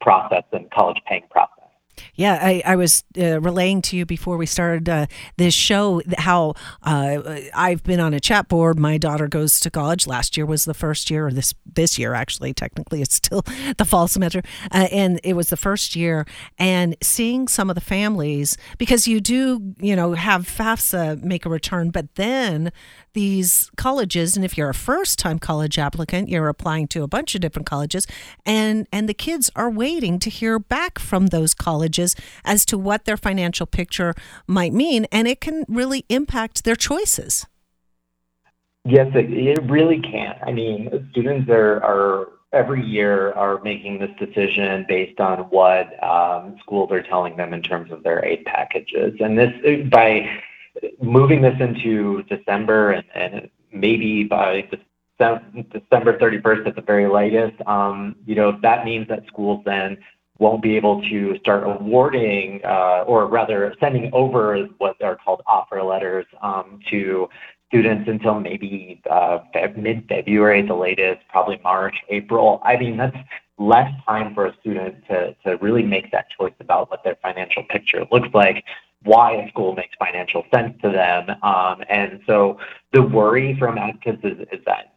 process 0.00 0.44
and 0.52 0.70
college 0.70 1.00
paying 1.06 1.24
process. 1.30 1.63
Yeah, 2.14 2.38
I, 2.40 2.62
I 2.64 2.76
was 2.76 3.04
uh, 3.18 3.40
relaying 3.40 3.82
to 3.82 3.96
you 3.96 4.06
before 4.06 4.36
we 4.36 4.46
started 4.46 4.88
uh, 4.88 5.06
this 5.36 5.54
show 5.54 6.02
how 6.18 6.54
uh, 6.82 7.40
I've 7.54 7.82
been 7.82 8.00
on 8.00 8.14
a 8.14 8.20
chat 8.20 8.48
board. 8.48 8.78
My 8.78 8.98
daughter 8.98 9.28
goes 9.28 9.60
to 9.60 9.70
college. 9.70 10.06
Last 10.06 10.36
year 10.36 10.46
was 10.46 10.64
the 10.64 10.74
first 10.74 11.10
year, 11.10 11.26
or 11.26 11.32
this 11.32 11.54
this 11.64 11.98
year 11.98 12.14
actually. 12.14 12.54
Technically, 12.54 13.02
it's 13.02 13.14
still 13.14 13.42
the 13.78 13.84
fall 13.84 14.08
semester, 14.08 14.42
uh, 14.70 14.88
and 14.90 15.20
it 15.24 15.34
was 15.34 15.48
the 15.48 15.56
first 15.56 15.96
year. 15.96 16.26
And 16.58 16.96
seeing 17.02 17.48
some 17.48 17.70
of 17.70 17.74
the 17.74 17.80
families 17.80 18.56
because 18.78 19.06
you 19.06 19.20
do, 19.20 19.74
you 19.78 19.96
know, 19.96 20.12
have 20.12 20.46
FAFSA 20.46 21.22
make 21.22 21.46
a 21.46 21.48
return, 21.48 21.90
but 21.90 22.14
then 22.14 22.72
these 23.14 23.70
colleges 23.76 24.36
and 24.36 24.44
if 24.44 24.58
you're 24.58 24.68
a 24.68 24.74
first 24.74 25.20
time 25.20 25.38
college 25.38 25.78
applicant 25.78 26.28
you're 26.28 26.48
applying 26.48 26.88
to 26.88 27.04
a 27.04 27.06
bunch 27.06 27.34
of 27.36 27.40
different 27.40 27.64
colleges 27.64 28.08
and 28.44 28.88
and 28.92 29.08
the 29.08 29.14
kids 29.14 29.50
are 29.54 29.70
waiting 29.70 30.18
to 30.18 30.28
hear 30.28 30.58
back 30.58 30.98
from 30.98 31.28
those 31.28 31.54
colleges 31.54 31.83
as 32.44 32.64
to 32.66 32.78
what 32.78 33.04
their 33.04 33.16
financial 33.16 33.66
picture 33.66 34.14
might 34.46 34.72
mean 34.72 35.06
and 35.12 35.28
it 35.28 35.40
can 35.40 35.64
really 35.68 36.04
impact 36.08 36.64
their 36.64 36.76
choices. 36.76 37.46
Yes 38.84 39.08
it, 39.14 39.32
it 39.32 39.62
really 39.64 40.00
can. 40.00 40.36
I 40.46 40.52
mean 40.52 41.08
students 41.12 41.50
are 41.50 41.82
are 41.82 42.28
every 42.54 42.84
year 42.86 43.32
are 43.32 43.60
making 43.62 43.98
this 43.98 44.10
decision 44.18 44.86
based 44.88 45.20
on 45.20 45.40
what 45.50 46.02
um, 46.02 46.56
schools 46.60 46.90
are 46.92 47.02
telling 47.02 47.36
them 47.36 47.52
in 47.52 47.60
terms 47.60 47.90
of 47.90 48.02
their 48.04 48.24
aid 48.24 48.44
packages. 48.44 49.14
And 49.20 49.36
this 49.36 49.52
by 49.90 50.30
moving 51.00 51.42
this 51.42 51.56
into 51.60 52.22
December 52.24 52.92
and, 52.92 53.04
and 53.14 53.50
maybe 53.72 54.24
by 54.24 54.68
December 55.18 56.18
31st 56.18 56.66
at 56.66 56.76
the 56.76 56.82
very 56.82 57.08
latest, 57.08 57.60
um, 57.66 58.16
you 58.26 58.34
know, 58.34 58.58
that 58.62 58.84
means 58.84 59.08
that 59.08 59.26
schools 59.26 59.62
then 59.64 59.98
won't 60.38 60.62
be 60.62 60.76
able 60.76 61.00
to 61.02 61.38
start 61.38 61.64
awarding, 61.64 62.60
uh, 62.64 63.04
or 63.06 63.26
rather 63.26 63.74
sending 63.78 64.10
over 64.12 64.66
what 64.78 65.00
are 65.02 65.16
called 65.16 65.42
offer 65.46 65.82
letters 65.82 66.26
um, 66.42 66.80
to 66.90 67.28
students 67.68 68.08
until 68.08 68.40
maybe 68.40 69.00
uh, 69.10 69.38
mid-February 69.76 70.60
at 70.60 70.68
the 70.68 70.74
latest, 70.74 71.20
probably 71.28 71.60
March, 71.62 71.96
April. 72.08 72.60
I 72.64 72.76
mean, 72.76 72.96
that's 72.96 73.16
less 73.58 73.90
time 74.06 74.34
for 74.34 74.46
a 74.46 74.56
student 74.60 74.96
to, 75.08 75.34
to 75.44 75.56
really 75.58 75.82
make 75.82 76.10
that 76.10 76.26
choice 76.36 76.54
about 76.60 76.90
what 76.90 77.04
their 77.04 77.16
financial 77.22 77.62
picture 77.64 78.04
looks 78.10 78.28
like 78.34 78.64
why 79.04 79.34
a 79.34 79.48
school 79.48 79.74
makes 79.74 79.94
financial 79.98 80.44
sense 80.52 80.74
to 80.82 80.90
them. 80.90 81.30
Um, 81.42 81.82
and 81.88 82.20
so 82.26 82.58
the 82.92 83.02
worry 83.02 83.56
from 83.58 83.78
advocates 83.78 84.24
is 84.24 84.60
that 84.66 84.93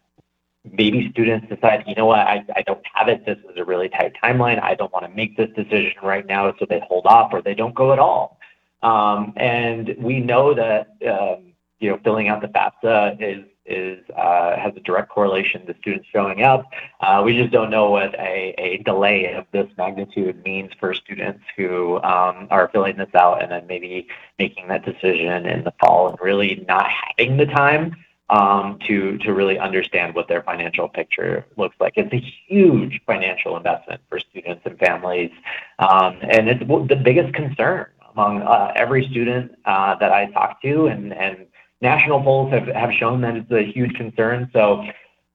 maybe 0.74 1.10
students 1.12 1.48
decide, 1.48 1.84
you 1.88 1.96
know 1.96 2.06
what, 2.06 2.20
I, 2.20 2.46
I 2.56 2.62
don't 2.64 2.82
have 2.94 3.08
it. 3.08 3.26
This 3.26 3.38
is 3.50 3.58
a 3.58 3.66
really 3.66 3.90
tight 3.90 4.14
timeline. 4.24 4.62
I 4.62 4.76
don't 4.76 4.92
want 4.92 5.06
to 5.06 5.12
make 5.16 5.38
this 5.38 5.50
decision 5.56 5.94
right 6.04 6.26
now. 6.26 6.54
So 6.60 6.66
they 6.70 6.82
hold 6.88 7.06
off 7.06 7.34
or 7.34 7.42
they 7.42 7.56
don't 7.56 7.76
go 7.76 7.94
at 7.94 8.00
all. 8.00 8.40
Um, 8.84 9.34
and 9.38 9.96
we 9.98 10.20
know 10.20 10.54
that, 10.54 10.96
um, 11.08 11.54
you 11.80 11.90
know, 11.90 12.00
filling 12.04 12.28
out 12.28 12.42
the 12.42 12.48
FAFSA 12.48 13.22
is 13.22 13.46
is 13.68 14.00
uh, 14.16 14.58
has 14.58 14.74
a 14.78 14.80
direct 14.80 15.10
correlation 15.10 15.66
to 15.66 15.76
students 15.82 16.08
showing 16.12 16.42
up. 16.42 16.66
Uh, 17.02 17.22
we 17.24 17.38
just 17.38 17.52
don't 17.52 17.70
know 17.70 17.92
what 17.92 18.16
a, 18.16 18.56
a 18.58 18.78
delay 18.84 19.34
of 19.34 19.46
this 19.52 19.68
magnitude 19.78 20.42
means 20.44 20.72
for 20.80 20.94
students 20.94 21.44
who 21.56 21.98
um, 21.98 22.48
are 22.50 22.70
filling 22.70 22.96
this 22.98 23.14
out 23.14 23.44
and 23.44 23.52
then 23.52 23.68
maybe 23.68 24.08
making 24.40 24.70
that 24.70 24.86
decision 24.86 25.46
in 25.46 25.64
the 25.66 25.74
fall 25.80 26.10
and 26.10 26.18
really 26.22 26.64
not 26.68 26.88
having 26.90 27.38
the 27.38 27.46
time 27.46 27.96
um, 28.30 28.78
to 28.88 29.18
to 29.20 29.34
really 29.34 29.58
understand 29.58 30.16
what 30.16 30.28
their 30.28 30.44
financial 30.44 30.88
picture 30.90 31.46
looks 31.56 31.76
like. 31.80 31.94
It's 31.96 32.14
a 32.14 32.34
huge 32.48 33.02
financial 33.06 33.56
investment 33.56 34.02
for 34.10 34.20
students 34.20 34.62
and 34.66 34.78
families, 34.80 35.32
um, 35.80 36.18
and 36.22 36.50
it's 36.50 36.60
the 36.60 37.02
biggest 37.02 37.34
concern 37.34 37.88
among 38.12 38.42
uh, 38.42 38.74
every 38.76 39.08
student 39.10 39.52
uh, 39.66 39.96
that 39.96 40.12
I 40.12 40.32
talk 40.32 40.62
to 40.64 40.88
and 40.88 41.14
and 41.14 41.48
national 41.82 42.22
polls 42.22 42.52
have, 42.52 42.68
have 42.68 42.92
shown 42.92 43.22
that 43.22 43.36
it's 43.36 43.52
a 43.52 43.64
huge 43.64 43.94
concern. 43.96 44.50
So 44.54 44.84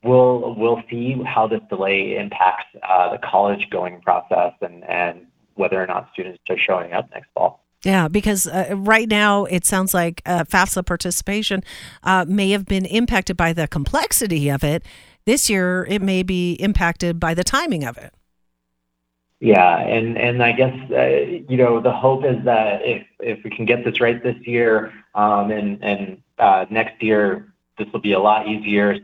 we'll 0.03 0.55
we'll 0.57 0.83
see 0.91 1.23
how 1.25 1.47
this 1.47 1.61
delay 1.69 2.17
impacts 2.17 2.67
uh, 2.89 3.13
the 3.13 3.19
college 3.19 3.69
going 3.71 4.01
process 4.01 4.53
and 4.61 4.85
and 4.85 5.27
whether 5.55 5.83
or 5.83 5.87
not 5.87 6.09
students 6.13 6.41
are 6.49 6.59
showing 6.59 6.93
up 6.93 7.09
next 7.13 7.29
fall. 7.35 7.62
Yeah, 7.85 8.07
because 8.09 8.47
uh, 8.47 8.75
right 8.77 9.09
now 9.09 9.45
it 9.47 9.65
sounds 9.65 9.93
like 9.93 10.23
uh, 10.25 10.45
FAFSA 10.45 10.87
participation 10.87 11.65
uh, 12.05 12.25
may 12.29 12.51
have 12.51 12.65
been 12.65 12.85
impacted 12.85 13.37
by 13.37 13.53
the 13.53 13.67
complexity 13.67 14.49
of 14.49 14.63
it. 14.63 14.85
This 15.25 15.51
year, 15.51 15.87
it 15.89 16.01
may 16.01 16.23
be 16.23 16.55
impacted 16.55 17.19
by 17.19 17.35
the 17.35 17.45
timing 17.45 17.85
of 17.85 17.99
it. 17.99 18.15
Yeah, 19.41 19.79
and 19.81 20.17
and 20.17 20.41
I 20.41 20.53
guess 20.53 20.73
uh, 20.93 21.07
you 21.49 21.57
know 21.57 21.81
the 21.81 21.91
hope 21.91 22.25
is 22.25 22.45
that 22.45 22.83
if 22.85 23.05
if 23.19 23.43
we 23.43 23.51
can 23.51 23.65
get 23.65 23.85
this 23.85 24.01
right 24.01 24.23
this 24.23 24.37
year, 24.47 24.93
um, 25.17 25.51
and 25.51 25.83
and 25.83 26.23
uh, 26.39 26.67
next 26.71 27.03
year 27.03 27.53
this 27.77 27.89
will 27.93 28.01
be 28.01 28.13
a 28.13 28.21
lot 28.21 28.47
easier. 28.47 29.01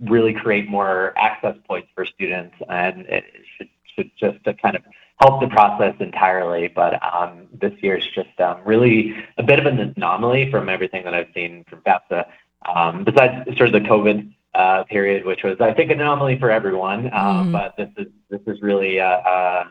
Really 0.00 0.32
create 0.32 0.68
more 0.68 1.12
access 1.16 1.56
points 1.68 1.88
for 1.94 2.04
students, 2.04 2.56
and 2.68 3.06
it 3.06 3.24
should 3.56 3.68
should 3.94 4.10
just 4.18 4.44
kind 4.60 4.74
of 4.74 4.82
help 5.20 5.40
the 5.40 5.48
process 5.48 5.94
entirely. 6.00 6.68
But 6.68 7.00
um, 7.02 7.46
this 7.52 7.72
year 7.82 7.96
is 7.96 8.06
just 8.14 8.38
um, 8.40 8.60
really 8.64 9.14
a 9.36 9.42
bit 9.42 9.58
of 9.58 9.66
an 9.66 9.94
anomaly 9.96 10.50
from 10.50 10.68
everything 10.68 11.04
that 11.04 11.14
I've 11.14 11.28
seen 11.34 11.64
from 11.68 11.80
FAFSA. 11.80 12.26
Um, 12.74 13.04
besides 13.04 13.46
sort 13.56 13.72
of 13.74 13.82
the 13.82 13.88
COVID 13.88 14.32
uh, 14.54 14.84
period, 14.84 15.24
which 15.24 15.42
was 15.44 15.56
I 15.60 15.72
think 15.72 15.90
an 15.90 16.00
anomaly 16.00 16.38
for 16.38 16.50
everyone. 16.50 17.06
Um, 17.14 17.48
mm. 17.48 17.52
But 17.52 17.76
this 17.76 17.90
is 17.96 18.12
this 18.30 18.40
is 18.46 18.60
really 18.62 18.98
a, 18.98 19.08
a, 19.08 19.66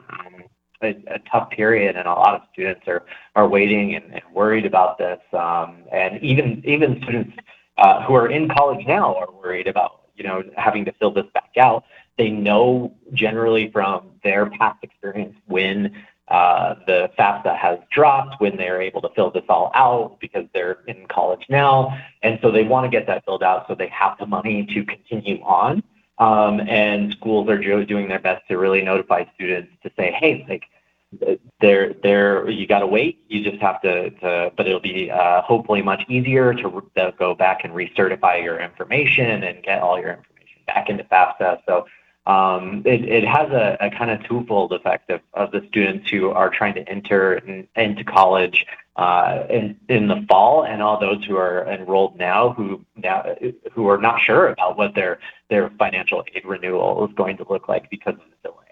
a, 0.81 1.19
tough 1.31 1.49
period, 1.49 1.95
and 1.95 2.07
a 2.07 2.11
lot 2.11 2.35
of 2.35 2.41
students 2.53 2.87
are 2.87 3.03
are 3.35 3.47
waiting 3.47 3.95
and, 3.95 4.05
and 4.13 4.21
worried 4.33 4.65
about 4.65 4.97
this. 4.97 5.19
Um, 5.33 5.83
and 5.91 6.21
even 6.23 6.63
even 6.65 7.01
students 7.03 7.37
uh, 7.77 8.05
who 8.05 8.13
are 8.15 8.29
in 8.29 8.47
college 8.49 8.85
now 8.87 9.15
are 9.15 9.31
worried 9.31 9.67
about 9.67 10.03
you 10.15 10.23
know 10.23 10.43
having 10.55 10.85
to 10.85 10.91
fill 10.93 11.11
this 11.11 11.25
back 11.33 11.51
out. 11.59 11.83
They 12.17 12.29
know 12.29 12.93
generally 13.13 13.69
from 13.71 14.12
their 14.24 14.50
past 14.50 14.79
experience 14.83 15.36
when 15.45 15.95
uh, 16.27 16.75
the 16.86 17.09
FAFSA 17.17 17.55
has 17.55 17.79
dropped 17.89 18.41
when 18.41 18.57
they're 18.57 18.81
able 18.81 19.01
to 19.01 19.09
fill 19.15 19.31
this 19.31 19.45
all 19.47 19.71
out 19.74 20.19
because 20.19 20.45
they're 20.53 20.79
in 20.88 21.07
college 21.07 21.45
now. 21.50 21.97
And 22.21 22.38
so 22.41 22.51
they 22.51 22.63
want 22.63 22.86
to 22.86 22.89
get 22.89 23.07
that 23.07 23.24
filled 23.24 23.43
out 23.43 23.65
so 23.67 23.75
they 23.75 23.88
have 23.88 24.17
the 24.19 24.25
money 24.25 24.65
to 24.74 24.83
continue 24.83 25.41
on. 25.43 25.83
Um, 26.19 26.59
and 26.62 27.13
schools 27.13 27.47
are 27.47 27.57
doing 27.86 28.09
their 28.09 28.19
best 28.19 28.45
to 28.47 28.57
really 28.57 28.81
notify 28.81 29.24
students 29.36 29.71
to 29.83 29.91
say, 29.95 30.12
hey, 30.12 30.45
like, 30.50 30.63
there, 31.62 31.93
there, 32.03 32.50
you 32.50 32.67
got 32.67 32.79
to 32.79 32.88
wait. 32.88 33.24
You 33.29 33.41
just 33.50 33.62
have 33.62 33.81
to, 33.83 34.09
to 34.09 34.51
but 34.57 34.67
it'll 34.67 34.81
be 34.81 35.09
uh, 35.09 35.41
hopefully 35.43 35.81
much 35.81 36.03
easier 36.09 36.53
to, 36.53 36.83
to 36.97 37.13
go 37.17 37.33
back 37.33 37.63
and 37.63 37.74
recertify 37.74 38.43
your 38.43 38.59
information 38.59 39.43
and 39.43 39.63
get 39.63 39.81
all 39.81 39.97
your 39.97 40.09
information 40.09 40.62
back 40.65 40.89
into 40.89 41.05
FAFSA. 41.05 41.62
So 41.65 41.86
um, 42.27 42.84
it, 42.86 43.05
it 43.05 43.25
has 43.25 43.50
a, 43.51 43.77
a 43.79 43.89
kind 43.89 44.12
of 44.12 44.22
twofold 44.25 44.74
effect 44.74 45.10
of, 45.10 45.22
of 45.34 45.51
the 45.51 45.65
students 45.69 46.10
who 46.10 46.29
are 46.29 46.50
trying 46.50 46.74
to 46.74 46.88
enter 46.89 47.36
in, 47.36 47.67
into 47.77 48.03
college 48.03 48.65
uh, 48.98 49.46
in, 49.50 49.79
in 49.88 50.07
the 50.07 50.25
fall 50.27 50.65
and 50.65 50.81
all 50.81 51.00
those 51.00 51.24
who 51.24 51.38
are 51.38 51.65
enrolled 51.67 52.17
now 52.17 52.51
who 52.51 52.84
now 52.98 53.24
who 53.72 53.88
are 53.88 53.98
not 53.98 54.19
sure 54.19 54.50
about 54.50 54.77
what 54.77 54.93
their 54.93 55.19
their 55.50 55.69
financial 55.79 56.24
aid 56.36 56.43
renewal 56.43 57.07
is 57.07 57.15
going 57.15 57.38
to 57.38 57.46
look 57.50 57.69
like 57.69 57.89
because 57.89 58.15
of 58.15 58.19
the 58.19 58.50
delay. 58.50 58.66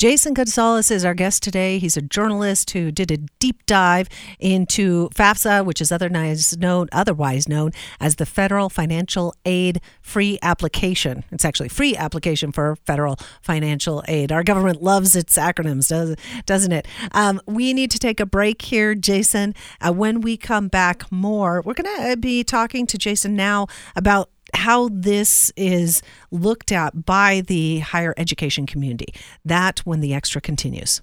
Jason 0.00 0.32
Gonzales 0.32 0.90
is 0.90 1.04
our 1.04 1.12
guest 1.12 1.42
today. 1.42 1.78
He's 1.78 1.98
a 1.98 2.00
journalist 2.00 2.70
who 2.70 2.90
did 2.90 3.10
a 3.10 3.18
deep 3.38 3.66
dive 3.66 4.08
into 4.38 5.10
FAFSA, 5.10 5.62
which 5.66 5.82
is 5.82 5.92
otherwise 5.92 6.56
known, 6.56 6.88
otherwise 6.90 7.46
known 7.46 7.72
as 8.00 8.16
the 8.16 8.24
Federal 8.24 8.70
Financial 8.70 9.34
Aid 9.44 9.82
Free 10.00 10.38
Application. 10.40 11.22
It's 11.30 11.44
actually 11.44 11.68
free 11.68 11.94
application 11.96 12.50
for 12.50 12.76
federal 12.86 13.18
financial 13.42 14.02
aid. 14.08 14.32
Our 14.32 14.42
government 14.42 14.82
loves 14.82 15.14
its 15.14 15.36
acronyms, 15.36 16.16
doesn't 16.46 16.72
it? 16.72 16.88
Um, 17.12 17.38
we 17.44 17.74
need 17.74 17.90
to 17.90 17.98
take 17.98 18.20
a 18.20 18.26
break 18.26 18.62
here, 18.62 18.94
Jason. 18.94 19.54
Uh, 19.82 19.92
when 19.92 20.22
we 20.22 20.38
come 20.38 20.68
back, 20.68 21.12
more. 21.12 21.60
We're 21.62 21.74
going 21.74 22.10
to 22.10 22.16
be 22.16 22.42
talking 22.42 22.86
to 22.86 22.96
Jason 22.96 23.36
now 23.36 23.66
about 23.94 24.30
how 24.54 24.88
this 24.92 25.52
is 25.56 26.02
looked 26.30 26.72
at 26.72 27.04
by 27.04 27.42
the 27.46 27.80
higher 27.80 28.14
education 28.16 28.66
community. 28.66 29.14
That 29.44 29.80
when 29.80 30.00
the 30.00 30.14
extra 30.14 30.40
continues. 30.40 31.00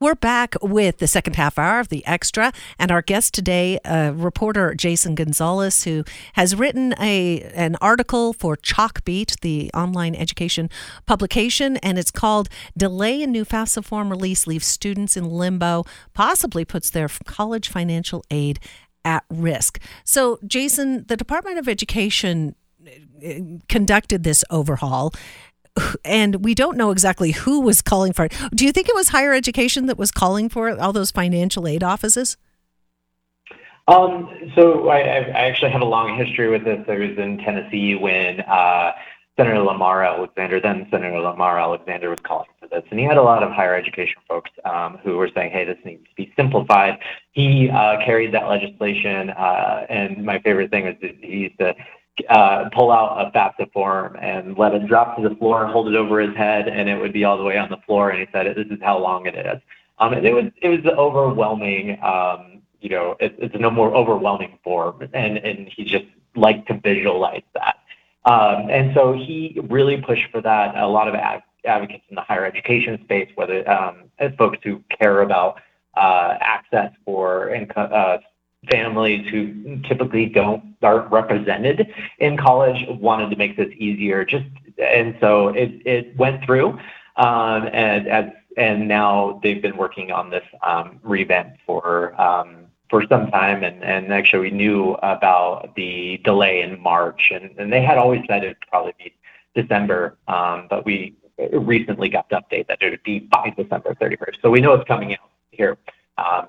We're 0.00 0.16
back 0.16 0.56
with 0.60 0.98
the 0.98 1.06
second 1.06 1.36
half 1.36 1.58
hour 1.58 1.78
of 1.78 1.88
the 1.88 2.04
Extra, 2.04 2.52
and 2.78 2.90
our 2.90 3.00
guest 3.00 3.32
today, 3.32 3.78
uh, 3.84 4.12
reporter 4.14 4.74
Jason 4.74 5.14
Gonzales, 5.14 5.84
who 5.84 6.04
has 6.34 6.54
written 6.54 6.94
a 7.00 7.40
an 7.54 7.76
article 7.80 8.32
for 8.32 8.56
Chalkbeat, 8.56 9.40
the 9.40 9.70
online 9.72 10.16
education 10.16 10.68
publication, 11.06 11.76
and 11.78 11.96
it's 11.96 12.10
called 12.10 12.48
"Delay 12.76 13.22
in 13.22 13.30
New 13.30 13.44
FAFSA 13.44 13.84
Form 13.84 14.10
Release 14.10 14.48
Leaves 14.48 14.66
Students 14.66 15.16
in 15.16 15.24
Limbo, 15.24 15.84
Possibly 16.12 16.64
Puts 16.66 16.90
Their 16.90 17.08
College 17.24 17.70
Financial 17.70 18.24
Aid 18.30 18.58
at 19.04 19.24
risk. 19.30 19.78
So, 20.04 20.38
Jason, 20.46 21.04
the 21.06 21.16
Department 21.16 21.58
of 21.58 21.68
Education 21.68 22.54
uh, 22.86 23.30
conducted 23.68 24.24
this 24.24 24.44
overhaul. 24.50 25.12
and 26.04 26.44
we 26.44 26.54
don't 26.54 26.76
know 26.76 26.90
exactly 26.90 27.32
who 27.32 27.60
was 27.60 27.82
calling 27.82 28.12
for 28.12 28.26
it. 28.26 28.32
Do 28.54 28.64
you 28.64 28.72
think 28.72 28.88
it 28.88 28.94
was 28.94 29.08
higher 29.08 29.32
education 29.32 29.86
that 29.86 29.98
was 29.98 30.10
calling 30.10 30.48
for 30.48 30.68
it, 30.68 30.78
all 30.78 30.92
those 30.92 31.10
financial 31.10 31.66
aid 31.66 31.82
offices? 31.82 32.36
Um, 33.86 34.30
so 34.54 34.88
I, 34.88 34.98
I, 35.00 35.46
actually 35.46 35.70
have 35.70 35.82
a 35.82 35.86
long 35.86 36.16
history 36.16 36.48
with 36.48 36.64
this. 36.64 36.82
I 36.88 36.96
was 36.96 37.18
in 37.18 37.36
Tennessee 37.38 37.94
when 37.94 38.40
uh, 38.40 38.92
Senator 39.36 39.60
Lamar 39.60 40.02
Alexander, 40.02 40.58
then 40.58 40.86
Senator 40.90 41.20
Lamar 41.20 41.58
Alexander, 41.58 42.08
was 42.08 42.20
calling 42.20 42.48
for 42.64 42.80
this, 42.80 42.86
and 42.90 42.98
he 42.98 43.06
had 43.06 43.16
a 43.16 43.22
lot 43.22 43.42
of 43.42 43.50
higher 43.52 43.74
education 43.74 44.16
folks 44.28 44.50
um, 44.64 44.98
who 45.02 45.16
were 45.16 45.30
saying, 45.34 45.50
"Hey, 45.52 45.64
this 45.64 45.78
needs 45.84 46.02
to 46.04 46.14
be 46.16 46.32
simplified." 46.36 46.98
He 47.32 47.70
uh, 47.70 47.98
carried 48.04 48.32
that 48.34 48.48
legislation, 48.48 49.30
uh, 49.30 49.86
and 49.88 50.24
my 50.24 50.38
favorite 50.40 50.70
thing 50.70 50.84
was 50.86 50.94
that 51.02 51.16
he 51.20 51.36
used 51.36 51.58
to 51.58 51.74
uh, 52.28 52.68
pull 52.70 52.92
out 52.92 53.26
a 53.26 53.36
FAFSA 53.36 53.72
form 53.72 54.16
and 54.20 54.56
let 54.56 54.74
it 54.74 54.86
drop 54.86 55.16
to 55.16 55.28
the 55.28 55.34
floor, 55.36 55.64
and 55.64 55.72
hold 55.72 55.88
it 55.88 55.96
over 55.96 56.20
his 56.20 56.36
head, 56.36 56.68
and 56.68 56.88
it 56.88 57.00
would 57.00 57.12
be 57.12 57.24
all 57.24 57.36
the 57.36 57.44
way 57.44 57.58
on 57.58 57.70
the 57.70 57.78
floor. 57.86 58.10
And 58.10 58.20
he 58.20 58.26
said, 58.32 58.46
"This 58.56 58.66
is 58.66 58.82
how 58.82 58.98
long 58.98 59.26
it 59.26 59.34
is." 59.34 59.60
Um, 59.98 60.12
and 60.12 60.26
it 60.26 60.34
was 60.34 60.46
it 60.62 60.68
was 60.68 60.84
overwhelming. 60.86 61.98
Um, 62.02 62.62
you 62.80 62.90
know, 62.90 63.16
it, 63.20 63.34
it's 63.38 63.54
no 63.58 63.70
more 63.70 63.94
overwhelming 63.94 64.58
form, 64.62 65.08
and 65.12 65.38
and 65.38 65.68
he 65.68 65.84
just 65.84 66.06
liked 66.36 66.68
to 66.68 66.80
visualize 66.80 67.42
that. 67.54 67.76
Um, 68.26 68.70
and 68.70 68.94
so 68.94 69.12
he 69.12 69.60
really 69.68 70.00
pushed 70.00 70.30
for 70.32 70.40
that. 70.40 70.76
A 70.76 70.86
lot 70.86 71.08
of 71.08 71.14
ad- 71.14 71.42
advocates 71.64 72.04
in 72.08 72.14
the 72.14 72.22
higher 72.22 72.44
education 72.44 72.98
space, 73.04 73.28
whether 73.34 73.68
um, 73.70 74.04
folks 74.38 74.58
who 74.62 74.82
care 74.98 75.22
about 75.22 75.60
uh, 75.96 76.36
access 76.40 76.92
for 77.04 77.50
income, 77.50 77.90
uh, 77.92 78.18
families 78.70 79.28
who 79.30 79.80
typically 79.82 80.26
don't 80.26 80.62
aren't 80.82 81.10
represented 81.10 81.88
in 82.18 82.36
college 82.36 82.86
wanted 82.88 83.30
to 83.30 83.36
make 83.36 83.56
this 83.56 83.72
easier. 83.76 84.24
Just 84.24 84.46
and 84.78 85.16
so 85.20 85.48
it 85.48 85.72
it 85.84 86.16
went 86.16 86.44
through, 86.44 86.78
um, 87.16 87.68
and 87.72 88.08
as 88.08 88.30
and 88.56 88.86
now 88.86 89.40
they've 89.42 89.62
been 89.62 89.76
working 89.76 90.12
on 90.12 90.30
this 90.30 90.44
um, 90.62 91.00
revamp 91.02 91.56
for 91.66 92.18
um, 92.20 92.66
for 92.90 93.04
some 93.08 93.30
time, 93.30 93.62
and 93.62 93.82
and 93.82 94.12
actually 94.12 94.50
we 94.50 94.56
knew 94.56 94.94
about 95.02 95.74
the 95.76 96.20
delay 96.24 96.62
in 96.62 96.80
March, 96.80 97.30
and 97.32 97.50
and 97.58 97.72
they 97.72 97.82
had 97.82 97.98
always 97.98 98.22
said 98.28 98.44
it'd 98.44 98.56
probably 98.68 98.94
be 98.98 99.14
December, 99.54 100.16
um, 100.28 100.66
but 100.68 100.84
we 100.84 101.14
recently 101.38 102.08
got 102.08 102.28
the 102.28 102.36
update 102.36 102.68
that 102.68 102.78
it 102.80 102.90
would 102.90 103.02
be 103.02 103.20
by 103.20 103.52
December 103.56 103.94
31st. 104.00 104.40
So 104.42 104.50
we 104.50 104.60
know 104.60 104.74
it's 104.74 104.86
coming 104.86 105.12
out 105.12 105.30
here 105.50 105.78
um. 106.18 106.48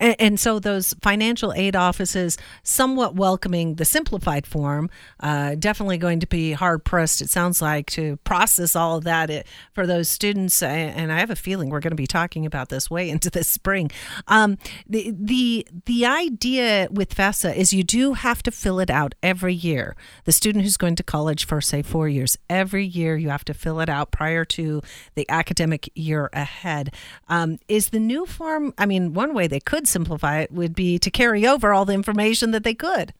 And, 0.00 0.16
and, 0.18 0.40
so 0.40 0.58
those 0.58 0.94
financial 1.00 1.52
aid 1.52 1.76
offices, 1.76 2.36
somewhat 2.62 3.14
welcoming 3.14 3.76
the 3.76 3.84
simplified 3.84 4.46
form, 4.46 4.90
uh, 5.20 5.54
definitely 5.54 5.98
going 5.98 6.20
to 6.20 6.26
be 6.26 6.52
hard 6.52 6.84
pressed, 6.84 7.20
it 7.20 7.30
sounds 7.30 7.62
like, 7.62 7.90
to 7.92 8.16
process 8.18 8.74
all 8.74 8.98
of 8.98 9.04
that 9.04 9.30
it, 9.30 9.46
for 9.72 9.86
those 9.86 10.08
students. 10.08 10.62
And 10.62 11.12
I 11.12 11.20
have 11.20 11.30
a 11.30 11.36
feeling 11.36 11.70
we're 11.70 11.80
going 11.80 11.92
to 11.92 11.96
be 11.96 12.06
talking 12.06 12.44
about 12.44 12.68
this 12.68 12.90
way 12.90 13.08
into 13.14 13.30
the 13.30 13.44
spring. 13.44 13.90
Um, 14.26 14.58
the, 14.88 15.14
the, 15.16 15.66
the 15.86 16.06
idea 16.06 16.88
with 16.90 17.14
FAFSA 17.14 17.54
is 17.54 17.72
you 17.72 17.84
do 17.84 18.14
have 18.14 18.42
to 18.42 18.50
fill 18.50 18.80
it 18.80 18.90
out 18.90 19.14
every 19.22 19.54
year. 19.54 19.96
The 20.24 20.32
student 20.32 20.64
who's 20.64 20.76
going 20.76 20.96
to 20.96 21.02
college 21.02 21.46
for, 21.46 21.60
say, 21.60 21.82
four 21.82 22.08
years, 22.08 22.36
every 22.50 22.84
year 22.84 23.16
you 23.16 23.28
have 23.28 23.44
to 23.44 23.54
fill 23.54 23.80
it 23.80 23.88
out 23.88 24.10
prior 24.10 24.44
to 24.44 24.82
the 25.14 25.28
academic 25.30 25.90
year 25.94 26.30
ahead. 26.32 26.92
Um, 27.28 27.58
is 27.68 27.90
the 27.90 28.00
new 28.00 28.26
form, 28.26 28.74
I 28.76 28.86
mean, 28.86 29.14
one 29.14 29.34
way 29.34 29.46
they 29.46 29.60
could 29.60 29.83
simplify 29.86 30.40
it 30.40 30.52
would 30.52 30.74
be 30.74 30.98
to 30.98 31.10
carry 31.10 31.46
over 31.46 31.72
all 31.72 31.84
the 31.84 31.94
information 31.94 32.50
that 32.52 32.64
they 32.64 32.74
could. 32.74 33.12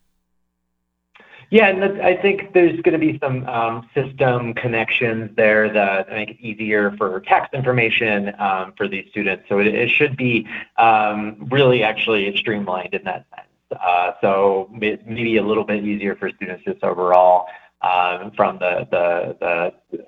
Yeah, 1.51 1.69
and 1.69 2.03
I 2.03 2.17
think 2.17 2.53
there's 2.53 2.81
going 2.81 2.99
to 2.99 2.99
be 2.99 3.19
some 3.19 3.47
um, 3.47 3.89
system 3.95 4.55
connections 4.55 5.31
there 5.37 5.73
that 5.73 6.09
make 6.09 6.31
it 6.31 6.41
easier 6.41 6.93
for 6.97 7.21
tax 7.21 7.53
information 7.53 8.33
um, 8.39 8.73
for 8.77 8.89
these 8.89 9.07
students. 9.11 9.45
So 9.49 9.59
it, 9.59 9.69
it 9.69 9.91
should 9.91 10.17
be 10.17 10.49
um, 10.79 11.47
really 11.51 11.83
actually 11.83 12.35
streamlined 12.37 12.95
in 12.95 13.05
that 13.05 13.27
sense. 13.35 13.81
Uh, 13.81 14.13
so 14.21 14.71
maybe 14.73 15.37
a 15.37 15.43
little 15.43 15.65
bit 15.65 15.85
easier 15.85 16.17
for 16.17 16.31
students 16.31 16.65
just 16.65 16.83
overall 16.83 17.47
um, 17.83 18.31
from 18.33 18.59
the, 18.59 18.89
the 18.91 19.37
the 19.91 20.05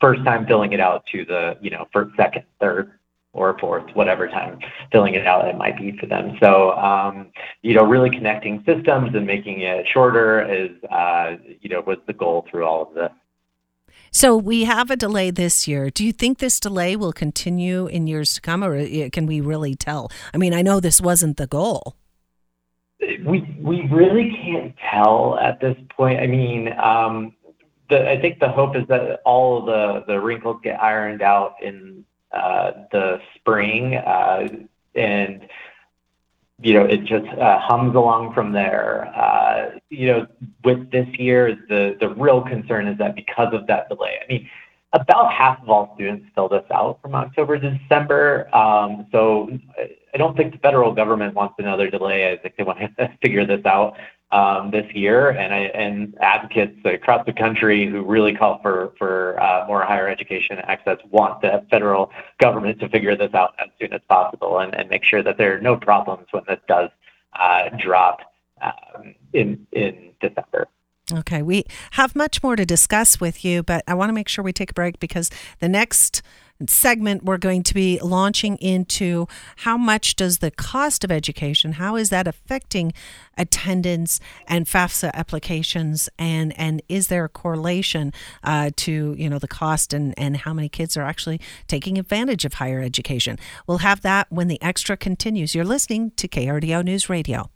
first 0.00 0.24
time 0.24 0.46
filling 0.46 0.72
it 0.72 0.80
out 0.80 1.04
to 1.06 1.24
the 1.24 1.56
you 1.60 1.70
know 1.70 1.86
first, 1.92 2.14
second, 2.16 2.44
third 2.60 2.92
or 3.32 3.56
fourth, 3.58 3.84
whatever 3.94 4.26
time 4.28 4.58
filling 4.90 5.14
it 5.14 5.26
out 5.26 5.46
it 5.46 5.56
might 5.56 5.78
be 5.78 5.96
for 5.98 6.06
them. 6.06 6.36
So, 6.40 6.72
um, 6.72 7.30
you 7.62 7.74
know, 7.74 7.84
really 7.84 8.10
connecting 8.10 8.64
systems 8.66 9.14
and 9.14 9.26
making 9.26 9.60
it 9.60 9.86
shorter 9.92 10.42
is, 10.42 10.70
uh, 10.90 11.36
you 11.60 11.68
know, 11.68 11.80
was 11.86 11.98
the 12.06 12.12
goal 12.12 12.46
through 12.50 12.64
all 12.64 12.82
of 12.82 12.94
this. 12.94 13.10
So 14.12 14.36
we 14.36 14.64
have 14.64 14.90
a 14.90 14.96
delay 14.96 15.30
this 15.30 15.68
year. 15.68 15.88
Do 15.90 16.04
you 16.04 16.12
think 16.12 16.38
this 16.38 16.58
delay 16.58 16.96
will 16.96 17.12
continue 17.12 17.86
in 17.86 18.08
years 18.08 18.34
to 18.34 18.40
come, 18.40 18.64
or 18.64 18.76
uh, 18.76 19.08
can 19.12 19.26
we 19.26 19.40
really 19.40 19.76
tell? 19.76 20.10
I 20.34 20.36
mean, 20.36 20.52
I 20.52 20.62
know 20.62 20.80
this 20.80 21.00
wasn't 21.00 21.36
the 21.36 21.46
goal. 21.46 21.96
We 23.24 23.56
we 23.60 23.86
really 23.92 24.36
can't 24.42 24.74
tell 24.90 25.38
at 25.40 25.60
this 25.60 25.76
point. 25.96 26.18
I 26.18 26.26
mean, 26.26 26.72
um, 26.82 27.34
the, 27.88 28.10
I 28.10 28.20
think 28.20 28.40
the 28.40 28.48
hope 28.48 28.76
is 28.76 28.82
that 28.88 29.20
all 29.24 29.58
of 29.58 29.66
the 29.66 30.12
the 30.12 30.20
wrinkles 30.20 30.60
get 30.62 30.82
ironed 30.82 31.22
out 31.22 31.54
in 31.62 32.04
the 32.32 33.20
spring, 33.34 33.96
uh, 33.96 34.48
and 34.94 35.46
you 36.62 36.74
know 36.74 36.84
it 36.84 37.04
just 37.04 37.26
uh, 37.38 37.58
hums 37.58 37.94
along 37.94 38.34
from 38.34 38.52
there. 38.52 39.06
Uh, 39.14 39.78
you 39.88 40.06
know, 40.06 40.26
with 40.64 40.90
this 40.90 41.08
year, 41.18 41.58
the 41.68 41.96
the 42.00 42.10
real 42.10 42.42
concern 42.42 42.86
is 42.86 42.98
that 42.98 43.14
because 43.14 43.52
of 43.52 43.66
that 43.66 43.88
delay, 43.88 44.18
I 44.22 44.26
mean, 44.32 44.48
about 44.92 45.32
half 45.32 45.62
of 45.62 45.68
all 45.68 45.92
students 45.94 46.26
filled 46.34 46.52
this 46.52 46.64
out 46.72 47.00
from 47.00 47.14
October 47.14 47.58
to 47.58 47.78
December. 47.78 48.54
Um, 48.54 49.06
so 49.12 49.50
I 50.12 50.16
don't 50.18 50.36
think 50.36 50.52
the 50.52 50.58
federal 50.58 50.92
government 50.92 51.34
wants 51.34 51.54
another 51.58 51.90
delay. 51.90 52.32
I 52.32 52.36
think 52.36 52.56
they 52.56 52.64
want 52.64 52.78
to 52.98 53.18
figure 53.22 53.46
this 53.46 53.64
out 53.64 53.96
um, 54.32 54.70
this 54.70 54.86
year, 54.94 55.30
and 55.30 55.52
I, 55.52 55.58
and 55.74 56.16
advocates 56.20 56.78
across 56.84 57.26
the 57.26 57.32
country 57.32 57.86
who 57.86 58.04
really 58.04 58.34
call 58.34 58.60
for 58.62 58.92
for 58.96 59.40
uh, 59.42 59.64
more 59.66 59.82
higher 59.82 60.08
education 60.08 60.58
access 60.60 60.98
want 61.10 61.40
the 61.40 61.64
federal 61.70 62.12
government 62.38 62.78
to 62.80 62.88
figure 62.88 63.16
this 63.16 63.34
out 63.34 63.54
as 63.58 63.68
soon 63.80 63.92
as 63.92 64.00
possible 64.08 64.58
and, 64.58 64.74
and 64.74 64.88
make 64.88 65.04
sure 65.04 65.22
that 65.22 65.36
there 65.36 65.56
are 65.56 65.60
no 65.60 65.76
problems 65.76 66.26
when 66.30 66.44
this 66.46 66.60
does 66.68 66.90
uh, 67.38 67.70
drop 67.78 68.20
um, 68.62 69.14
in 69.32 69.66
in 69.72 70.12
December. 70.20 70.68
Okay, 71.12 71.42
we 71.42 71.64
have 71.92 72.14
much 72.14 72.40
more 72.40 72.54
to 72.54 72.64
discuss 72.64 73.20
with 73.20 73.44
you, 73.44 73.64
but 73.64 73.82
I 73.88 73.94
want 73.94 74.10
to 74.10 74.12
make 74.12 74.28
sure 74.28 74.44
we 74.44 74.52
take 74.52 74.70
a 74.70 74.74
break 74.74 75.00
because 75.00 75.28
the 75.58 75.68
next 75.68 76.22
segment 76.68 77.24
we're 77.24 77.38
going 77.38 77.62
to 77.62 77.74
be 77.74 77.98
launching 78.02 78.56
into 78.56 79.26
how 79.58 79.76
much 79.76 80.16
does 80.16 80.38
the 80.38 80.50
cost 80.50 81.04
of 81.04 81.10
education 81.10 81.72
how 81.72 81.96
is 81.96 82.10
that 82.10 82.26
affecting 82.26 82.92
attendance 83.40 84.20
and 84.46 84.66
FAFSA 84.66 85.12
applications 85.14 86.08
and 86.18 86.56
and 86.58 86.82
is 86.88 87.08
there 87.08 87.24
a 87.24 87.28
correlation 87.28 88.12
uh, 88.44 88.70
to 88.76 89.14
you 89.18 89.28
know 89.28 89.38
the 89.38 89.48
cost 89.48 89.92
and 89.92 90.14
and 90.18 90.38
how 90.38 90.52
many 90.52 90.68
kids 90.68 90.96
are 90.96 91.02
actually 91.02 91.40
taking 91.66 91.98
advantage 91.98 92.44
of 92.44 92.54
higher 92.54 92.80
education? 92.80 93.38
We'll 93.66 93.78
have 93.78 94.02
that 94.02 94.26
when 94.30 94.48
the 94.48 94.62
extra 94.62 94.96
continues. 94.96 95.54
You're 95.54 95.64
listening 95.64 96.12
to 96.12 96.28
KRDO 96.28 96.84
News 96.84 97.08
Radio 97.08 97.50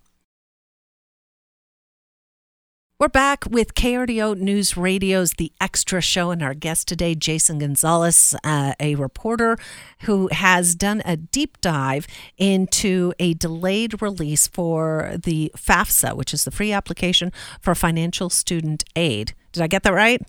we're 3.01 3.09
back 3.09 3.45
with 3.51 3.75
KRDO 3.75 4.39
News 4.39 4.77
Radio's 4.77 5.33
The 5.33 5.51
Extra 5.61 6.01
Show, 6.01 6.31
and 6.31 6.43
our 6.43 6.55
guest 6.55 6.87
today, 6.87 7.17
Jason 7.17 7.59
Gonzales, 7.59 8.37
uh, 8.45 8.75
a 8.79 8.95
reporter 8.95 9.59
who 10.03 10.29
has 10.31 10.77
done 10.77 11.03
a 11.05 11.17
deep 11.17 11.61
dive 11.61 12.07
into 12.39 13.13
a 13.19 13.35
delayed 13.35 14.01
release 14.01 14.47
for 14.47 15.17
the 15.25 15.51
FAFSA, 15.57 16.17
which 16.17 16.33
is 16.33 16.45
the 16.45 16.53
free 16.53 16.71
application 16.71 17.33
for 17.61 17.75
financial 17.75 18.31
student 18.31 18.85
aid. 18.95 19.35
Did 19.53 19.65
I 19.65 19.67
get 19.67 19.83
that 19.83 19.93
right? 19.93 20.23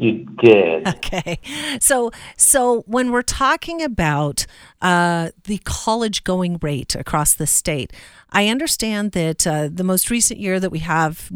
You 0.00 0.24
did. 0.42 0.88
Okay. 1.10 1.40
So, 1.80 2.10
so 2.36 2.82
when 2.86 3.10
we're 3.10 3.22
talking 3.22 3.82
about 3.82 4.46
uh, 4.80 5.30
the 5.44 5.58
college 5.64 6.24
going 6.24 6.58
rate 6.62 6.94
across 6.94 7.34
the 7.34 7.46
state, 7.46 7.92
I 8.30 8.46
understand 8.48 9.12
that 9.12 9.46
uh, 9.46 9.68
the 9.72 9.84
most 9.84 10.08
recent 10.08 10.38
year 10.38 10.60
that 10.60 10.70
we 10.70 10.78
have 10.80 11.30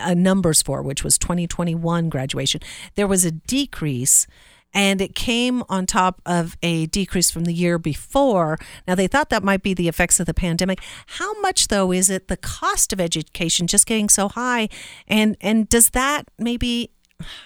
uh, 0.00 0.14
numbers 0.14 0.62
for, 0.62 0.82
which 0.82 1.04
was 1.04 1.18
2021 1.18 2.08
graduation, 2.08 2.60
there 2.94 3.06
was 3.06 3.24
a 3.24 3.30
decrease 3.30 4.26
and 4.72 5.00
it 5.00 5.14
came 5.14 5.62
on 5.68 5.86
top 5.86 6.22
of 6.24 6.56
a 6.62 6.86
decrease 6.86 7.30
from 7.30 7.44
the 7.44 7.54
year 7.54 7.78
before. 7.78 8.58
Now, 8.88 8.94
they 8.94 9.06
thought 9.06 9.30
that 9.30 9.42
might 9.44 9.62
be 9.62 9.74
the 9.74 9.88
effects 9.88 10.20
of 10.20 10.26
the 10.26 10.34
pandemic. 10.34 10.80
How 11.06 11.38
much, 11.40 11.68
though, 11.68 11.92
is 11.92 12.08
it 12.08 12.28
the 12.28 12.36
cost 12.36 12.92
of 12.92 13.00
education 13.00 13.66
just 13.66 13.86
getting 13.86 14.08
so 14.08 14.28
high? 14.28 14.68
And, 15.08 15.36
and 15.40 15.68
does 15.68 15.90
that 15.90 16.24
maybe 16.38 16.90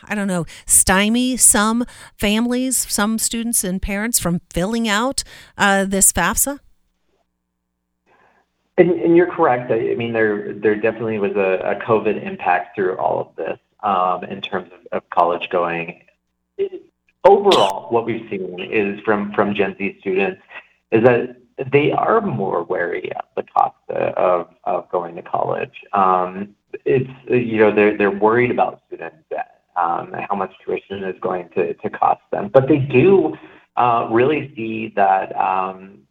I 0.05 0.15
don't 0.15 0.29
know, 0.29 0.47
stymie 0.67 1.37
some 1.37 1.85
families, 2.19 2.87
some 2.91 3.19
students 3.19 3.65
and 3.65 3.81
parents 3.81 4.19
from 4.19 4.41
filling 4.51 4.89
out 4.89 5.23
uh, 5.57 5.85
this 5.85 6.13
FAFSA? 6.13 6.61
And, 8.77 8.91
and, 8.91 9.17
you're 9.17 9.31
correct. 9.31 9.71
I 9.71 9.95
mean, 9.95 10.13
there 10.13 10.53
there 10.53 10.75
definitely 10.75 11.21
was 11.21 11.37
a, 11.37 11.77
a 11.77 11.85
COVID 11.87 12.21
impact 12.27 12.75
through 12.75 12.97
all 12.97 13.21
of 13.21 13.37
this. 13.37 13.59
um, 13.85 14.25
in 14.25 14.41
terms 14.41 14.71
of, 14.73 14.99
of 14.99 15.11
college 15.11 15.49
going. 15.51 16.03
Overall, 17.23 17.91
what 17.91 18.05
we've 18.05 18.27
seen 18.29 18.59
is 18.61 19.01
from 19.01 19.33
from 19.33 19.55
Gen 19.55 19.77
Z 19.79 19.99
students 20.01 20.43
is 20.91 21.05
that 21.05 21.37
they 21.73 21.93
are 21.93 22.21
more 22.21 22.65
wary 22.65 23.13
of 23.13 23.25
the 23.37 23.45
cost 23.45 23.77
of, 23.89 24.49
of 24.65 24.91
going 24.91 25.15
to 25.17 25.23
college. 25.23 25.83
Um, 25.93 26.55
it's 26.85 27.11
you 27.29 27.59
know 27.59 27.75
they're 27.75 27.97
they're 27.97 28.11
worried 28.11 28.51
about 28.51 28.83
student 28.89 29.15
debt, 29.31 29.54
um, 29.77 30.13
how 30.29 30.37
much 30.37 30.53
tuition 30.65 31.05
is 31.05 31.17
going 31.21 31.49
to, 31.51 31.75
to 31.75 31.91
cost 31.91 32.23
them, 32.31 32.49
but 32.53 32.69
they 32.69 32.79
do 32.79 33.37
uh, 33.77 34.09
really 34.11 34.53
see 34.55 34.93
that 34.95 35.35
um, 35.37 36.05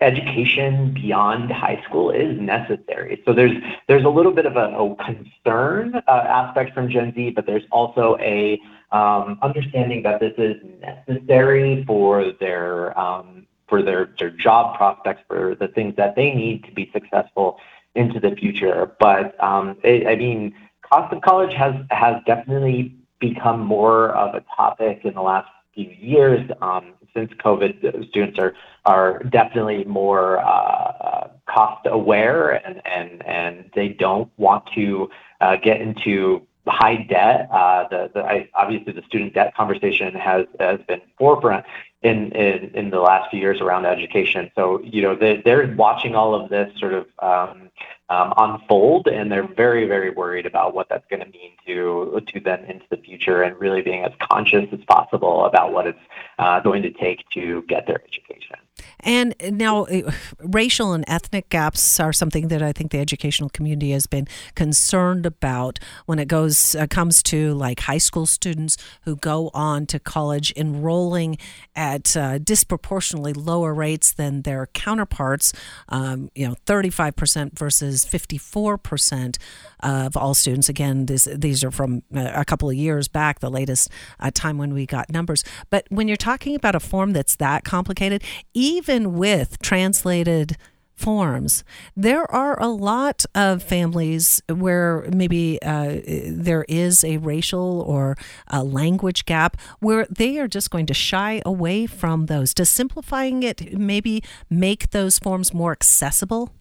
education 0.00 0.94
beyond 0.94 1.50
high 1.50 1.82
school 1.86 2.10
is 2.10 2.38
necessary. 2.40 3.22
So 3.24 3.32
there's 3.32 3.56
there's 3.88 4.04
a 4.04 4.08
little 4.08 4.32
bit 4.32 4.46
of 4.46 4.56
a, 4.56 4.70
a 4.76 4.96
concern 4.96 5.94
uh, 6.06 6.10
aspect 6.10 6.74
from 6.74 6.88
Gen 6.88 7.12
Z, 7.14 7.30
but 7.30 7.46
there's 7.46 7.64
also 7.70 8.16
a 8.20 8.60
um, 8.92 9.38
understanding 9.42 10.02
that 10.02 10.20
this 10.20 10.34
is 10.38 10.56
necessary 10.80 11.84
for 11.86 12.32
their 12.40 12.98
um, 12.98 13.46
for 13.68 13.82
their 13.82 14.10
their 14.18 14.30
job 14.30 14.76
prospects, 14.76 15.22
for 15.28 15.54
the 15.54 15.68
things 15.68 15.94
that 15.96 16.16
they 16.16 16.34
need 16.34 16.64
to 16.64 16.72
be 16.72 16.90
successful 16.92 17.58
into 17.94 18.20
the 18.20 18.34
future. 18.36 18.92
But 18.98 19.42
um, 19.42 19.76
it, 19.82 20.06
I 20.06 20.16
mean, 20.16 20.54
of 20.90 21.20
college 21.22 21.54
has 21.54 21.74
has 21.90 22.16
definitely 22.26 22.94
become 23.20 23.60
more 23.60 24.10
of 24.10 24.34
a 24.34 24.44
topic 24.56 25.00
in 25.04 25.14
the 25.14 25.22
last 25.22 25.48
few 25.74 25.90
years. 25.98 26.50
Um, 26.60 26.94
since 27.14 27.32
COVID, 27.44 28.08
students 28.08 28.38
are 28.38 28.54
are 28.86 29.22
definitely 29.24 29.84
more 29.84 30.38
uh, 30.38 31.28
cost 31.46 31.86
aware 31.86 32.50
and 32.50 32.80
and 32.86 33.26
and 33.26 33.70
they 33.74 33.88
don't 33.88 34.30
want 34.36 34.64
to 34.74 35.10
uh, 35.40 35.56
get 35.56 35.80
into 35.80 36.46
high 36.66 36.96
debt. 36.96 37.48
Uh, 37.50 37.88
the, 37.88 38.10
the 38.14 38.24
I, 38.24 38.48
obviously 38.54 38.92
the 38.92 39.02
student 39.02 39.34
debt 39.34 39.54
conversation 39.54 40.14
has 40.14 40.46
has 40.58 40.80
been 40.86 41.00
forefront 41.18 41.66
in, 42.02 42.90
the 42.90 43.00
last 43.00 43.30
few 43.30 43.40
years 43.40 43.60
around 43.60 43.86
education. 43.86 44.50
So 44.54 44.80
you 44.82 45.02
know 45.02 45.14
they, 45.14 45.42
they're 45.44 45.74
watching 45.76 46.14
all 46.14 46.34
of 46.34 46.50
this 46.50 46.72
sort 46.78 46.94
of 46.94 47.06
um, 47.18 47.70
unfold, 48.10 49.06
and 49.08 49.30
they're 49.30 49.46
very 49.46 49.86
very 49.86 50.10
worried 50.10 50.46
about 50.46 50.74
what 50.74 50.88
that's 50.88 51.06
going 51.08 51.20
to 51.20 51.30
mean 51.30 51.52
to 51.66 52.20
to 52.26 52.40
them 52.40 52.64
into 52.64 52.84
the 52.90 52.96
future, 52.96 53.42
and 53.42 53.58
really 53.58 53.82
being 53.82 54.04
as 54.04 54.12
conscious 54.20 54.66
as 54.72 54.80
possible 54.86 55.44
about 55.44 55.72
what 55.72 55.86
it's 55.86 56.04
uh, 56.38 56.60
going 56.60 56.82
to 56.82 56.90
take 56.90 57.28
to 57.30 57.62
get 57.62 57.86
their 57.86 58.02
education. 58.02 58.56
And 59.00 59.34
now, 59.40 59.84
uh, 59.84 60.10
racial 60.38 60.92
and 60.92 61.04
ethnic 61.08 61.48
gaps 61.48 62.00
are 62.00 62.12
something 62.12 62.48
that 62.48 62.62
I 62.62 62.72
think 62.72 62.90
the 62.90 62.98
educational 62.98 63.48
community 63.50 63.92
has 63.92 64.06
been 64.06 64.26
concerned 64.54 65.26
about 65.26 65.78
when 66.06 66.18
it 66.18 66.28
goes 66.28 66.74
uh, 66.74 66.86
comes 66.86 67.22
to 67.24 67.54
like 67.54 67.80
high 67.80 67.98
school 67.98 68.26
students 68.26 68.76
who 69.02 69.16
go 69.16 69.50
on 69.54 69.86
to 69.86 69.98
college, 69.98 70.52
enrolling 70.56 71.38
at 71.74 72.16
uh, 72.16 72.38
disproportionately 72.38 73.32
lower 73.32 73.72
rates 73.74 74.12
than 74.12 74.42
their 74.42 74.66
counterparts. 74.66 75.52
Um, 75.88 76.30
you 76.34 76.46
know, 76.46 76.54
thirty-five 76.66 77.16
percent 77.16 77.58
versus 77.58 78.04
fifty-four 78.04 78.78
percent 78.78 79.38
of 79.80 80.16
all 80.16 80.34
students. 80.34 80.68
Again, 80.68 81.06
this, 81.06 81.24
these 81.24 81.64
are 81.64 81.70
from 81.70 82.02
uh, 82.14 82.32
a 82.34 82.44
couple 82.44 82.68
of 82.68 82.76
years 82.76 83.08
back, 83.08 83.40
the 83.40 83.50
latest 83.50 83.88
uh, 84.18 84.30
time 84.32 84.58
when 84.58 84.74
we 84.74 84.84
got 84.84 85.10
numbers. 85.10 85.42
But 85.70 85.86
when 85.88 86.06
you're 86.06 86.16
talking 86.18 86.54
about 86.54 86.74
a 86.74 86.80
form 86.80 87.12
that's 87.12 87.36
that 87.36 87.64
complicated, 87.64 88.22
even 88.52 88.69
with 89.16 89.58
translated 89.60 90.56
forms. 90.94 91.64
There 91.96 92.30
are 92.30 92.60
a 92.60 92.68
lot 92.68 93.24
of 93.34 93.62
families 93.62 94.42
where 94.48 95.08
maybe 95.12 95.60
uh, 95.62 96.00
there 96.28 96.64
is 96.68 97.02
a 97.02 97.16
racial 97.16 97.82
or 97.86 98.16
a 98.48 98.62
language 98.62 99.24
gap 99.24 99.56
where 99.80 100.06
they 100.10 100.38
are 100.38 100.46
just 100.46 100.70
going 100.70 100.86
to 100.86 100.94
shy 100.94 101.42
away 101.44 101.86
from 101.86 102.26
those. 102.26 102.54
Does 102.54 102.68
simplifying 102.68 103.42
it 103.42 103.78
maybe 103.78 104.22
make 104.48 104.90
those 104.90 105.18
forms 105.18 105.54
more 105.54 105.72
accessible? 105.72 106.52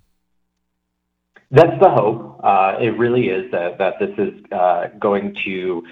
That's 1.51 1.79
the 1.81 1.89
hope. 1.89 2.39
Uh, 2.43 2.77
it 2.79 2.97
really 2.97 3.25
is 3.27 3.51
that, 3.51 3.77
that 3.79 3.95
this 3.99 4.11
is 4.17 4.33
uh, 4.51 4.87
going 4.99 5.35
to 5.45 5.83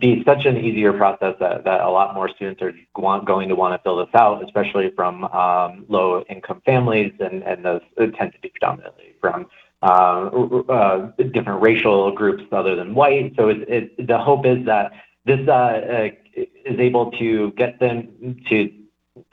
be 0.00 0.22
such 0.24 0.44
an 0.46 0.56
easier 0.56 0.92
process 0.92 1.34
that, 1.40 1.66
a 1.66 1.90
lot 1.90 2.14
more 2.14 2.28
students 2.28 2.62
are 2.62 2.72
going 2.94 3.48
to 3.48 3.54
want 3.54 3.74
to 3.74 3.82
fill 3.82 3.98
this 3.98 4.14
out, 4.14 4.42
especially 4.44 4.90
from 4.96 5.24
um, 5.24 5.84
low 5.88 6.22
income 6.28 6.62
families, 6.64 7.12
and, 7.20 7.64
those 7.64 7.82
tend 7.96 8.32
to 8.32 8.40
be 8.40 8.48
predominantly 8.48 9.14
from 9.20 9.46
uh, 9.82 10.28
uh, 10.68 11.10
different 11.32 11.62
racial 11.62 12.12
groups 12.12 12.44
other 12.52 12.76
than 12.76 12.94
white. 12.94 13.32
So 13.36 13.52
the 13.52 14.18
hope 14.18 14.44
is 14.44 14.66
that 14.66 14.92
this 15.24 15.40
uh, 15.48 15.52
uh, 15.52 16.08
is 16.34 16.78
able 16.78 17.10
to 17.12 17.52
get 17.52 17.80
them 17.80 18.36
to 18.50 18.70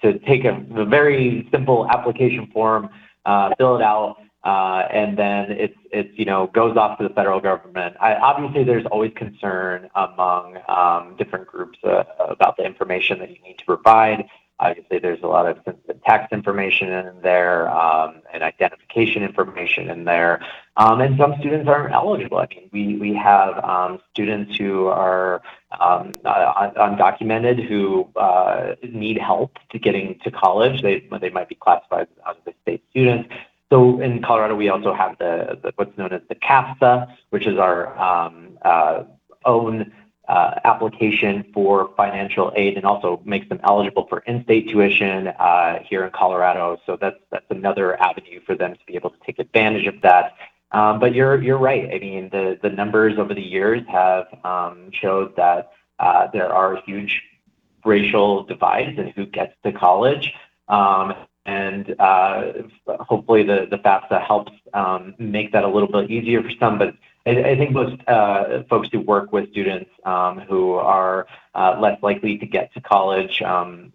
to 0.01 0.19
take 0.19 0.45
a 0.45 0.53
very 0.85 1.47
simple 1.51 1.89
application 1.89 2.47
form, 2.53 2.89
fill 3.57 3.77
it 3.77 3.81
out, 3.81 4.17
uh, 4.43 4.87
and 4.91 5.17
then 5.17 5.51
it's 5.51 5.77
it's 5.91 6.17
you 6.17 6.25
know 6.25 6.47
goes 6.47 6.77
off 6.77 6.97
to 6.99 7.07
the 7.07 7.13
federal 7.13 7.39
government. 7.39 7.95
I, 7.99 8.15
obviously, 8.15 8.63
there's 8.63 8.85
always 8.85 9.11
concern 9.15 9.89
among 9.95 10.57
um, 10.67 11.15
different 11.17 11.47
groups 11.47 11.79
uh, 11.83 12.03
about 12.19 12.57
the 12.57 12.63
information 12.63 13.19
that 13.19 13.29
you 13.29 13.41
need 13.43 13.57
to 13.57 13.65
provide. 13.65 14.27
Obviously, 14.59 14.97
there's 14.97 15.21
a 15.21 15.27
lot 15.27 15.45
of 15.45 15.59
tax 16.03 16.31
information 16.31 16.91
in 16.91 17.21
there 17.21 17.69
um, 17.69 18.21
and 18.33 18.41
identification 18.41 19.21
information 19.21 19.89
in 19.89 20.05
there, 20.05 20.41
um, 20.77 21.01
and 21.01 21.17
some 21.17 21.35
students 21.39 21.67
aren't 21.67 21.93
eligible. 21.93 22.37
I 22.37 22.47
mean, 22.49 22.69
we 22.71 22.95
we 22.95 23.13
have 23.15 23.63
um, 23.63 23.99
students 24.13 24.55
who 24.55 24.87
are 24.87 25.41
um, 25.79 26.13
uh, 26.25 26.69
undocumented 26.77 27.67
who 27.67 28.07
uh, 28.15 28.75
need 28.83 29.17
help 29.17 29.57
to 29.71 29.79
getting 29.79 30.19
to 30.23 30.31
college. 30.31 30.81
They 30.81 31.07
they 31.19 31.31
might 31.31 31.49
be 31.49 31.55
classified 31.55 32.07
as 32.11 32.25
out 32.25 32.37
of 32.45 32.53
state 32.63 32.83
students. 32.91 33.29
So 33.69 33.99
in 33.99 34.21
Colorado, 34.21 34.55
we 34.55 34.69
also 34.69 34.93
have 34.93 35.17
the, 35.17 35.73
what's 35.75 35.97
known 35.97 36.13
as 36.13 36.21
the 36.29 36.35
CAFSA, 36.35 37.13
which 37.31 37.45
is 37.45 37.57
our 37.57 37.97
um, 37.99 38.57
uh, 38.61 39.03
own 39.45 39.91
uh, 40.27 40.55
application 40.65 41.45
for 41.53 41.91
financial 41.95 42.51
aid 42.55 42.75
and 42.75 42.85
also 42.85 43.21
makes 43.25 43.47
them 43.49 43.59
eligible 43.63 44.07
for 44.07 44.19
in-state 44.19 44.69
tuition 44.69 45.27
uh, 45.27 45.79
here 45.83 46.03
in 46.03 46.11
Colorado. 46.11 46.77
So 46.85 46.97
that's 46.99 47.17
that's 47.31 47.45
another 47.49 48.01
avenue 48.01 48.41
for 48.45 48.55
them 48.55 48.73
to 48.73 48.79
be 48.85 48.95
able 48.95 49.09
to 49.09 49.17
take 49.25 49.39
advantage 49.39 49.87
of 49.87 50.01
that. 50.01 50.35
Um, 50.71 50.99
but 50.99 51.15
you're 51.15 51.41
you're 51.41 51.57
right. 51.57 51.89
I 51.93 51.99
mean, 51.99 52.29
the 52.29 52.59
the 52.61 52.69
numbers 52.69 53.17
over 53.17 53.33
the 53.33 53.41
years 53.41 53.83
have 53.87 54.25
um, 54.43 54.89
showed 54.91 55.35
that 55.37 55.71
uh, 55.99 56.27
there 56.33 56.53
are 56.53 56.81
huge 56.85 57.23
racial 57.85 58.43
divides 58.43 58.97
in 58.99 59.07
who 59.09 59.25
gets 59.25 59.53
to 59.63 59.71
college. 59.71 60.33
And 61.47 61.95
uh, 61.97 62.51
hopefully 62.99 63.43
the, 63.43 63.67
FAFSA 63.71 64.21
helps 64.25 64.51
um, 64.73 65.15
make 65.17 65.53
that 65.53 65.63
a 65.63 65.67
little 65.67 65.87
bit 65.87 66.11
easier 66.11 66.43
for 66.43 66.51
some. 66.59 66.77
But 66.77 66.93
I, 67.25 67.55
think 67.55 67.71
most 67.71 67.95
uh, 68.07 68.63
folks 68.69 68.89
who 68.91 68.99
work 68.99 69.31
with 69.31 69.49
students 69.51 69.89
um, 70.05 70.39
who 70.41 70.73
are 70.73 71.25
uh, 71.55 71.77
less 71.79 72.03
likely 72.03 72.37
to 72.37 72.45
get 72.45 72.73
to 72.73 72.81
college 72.81 73.41
um, 73.41 73.93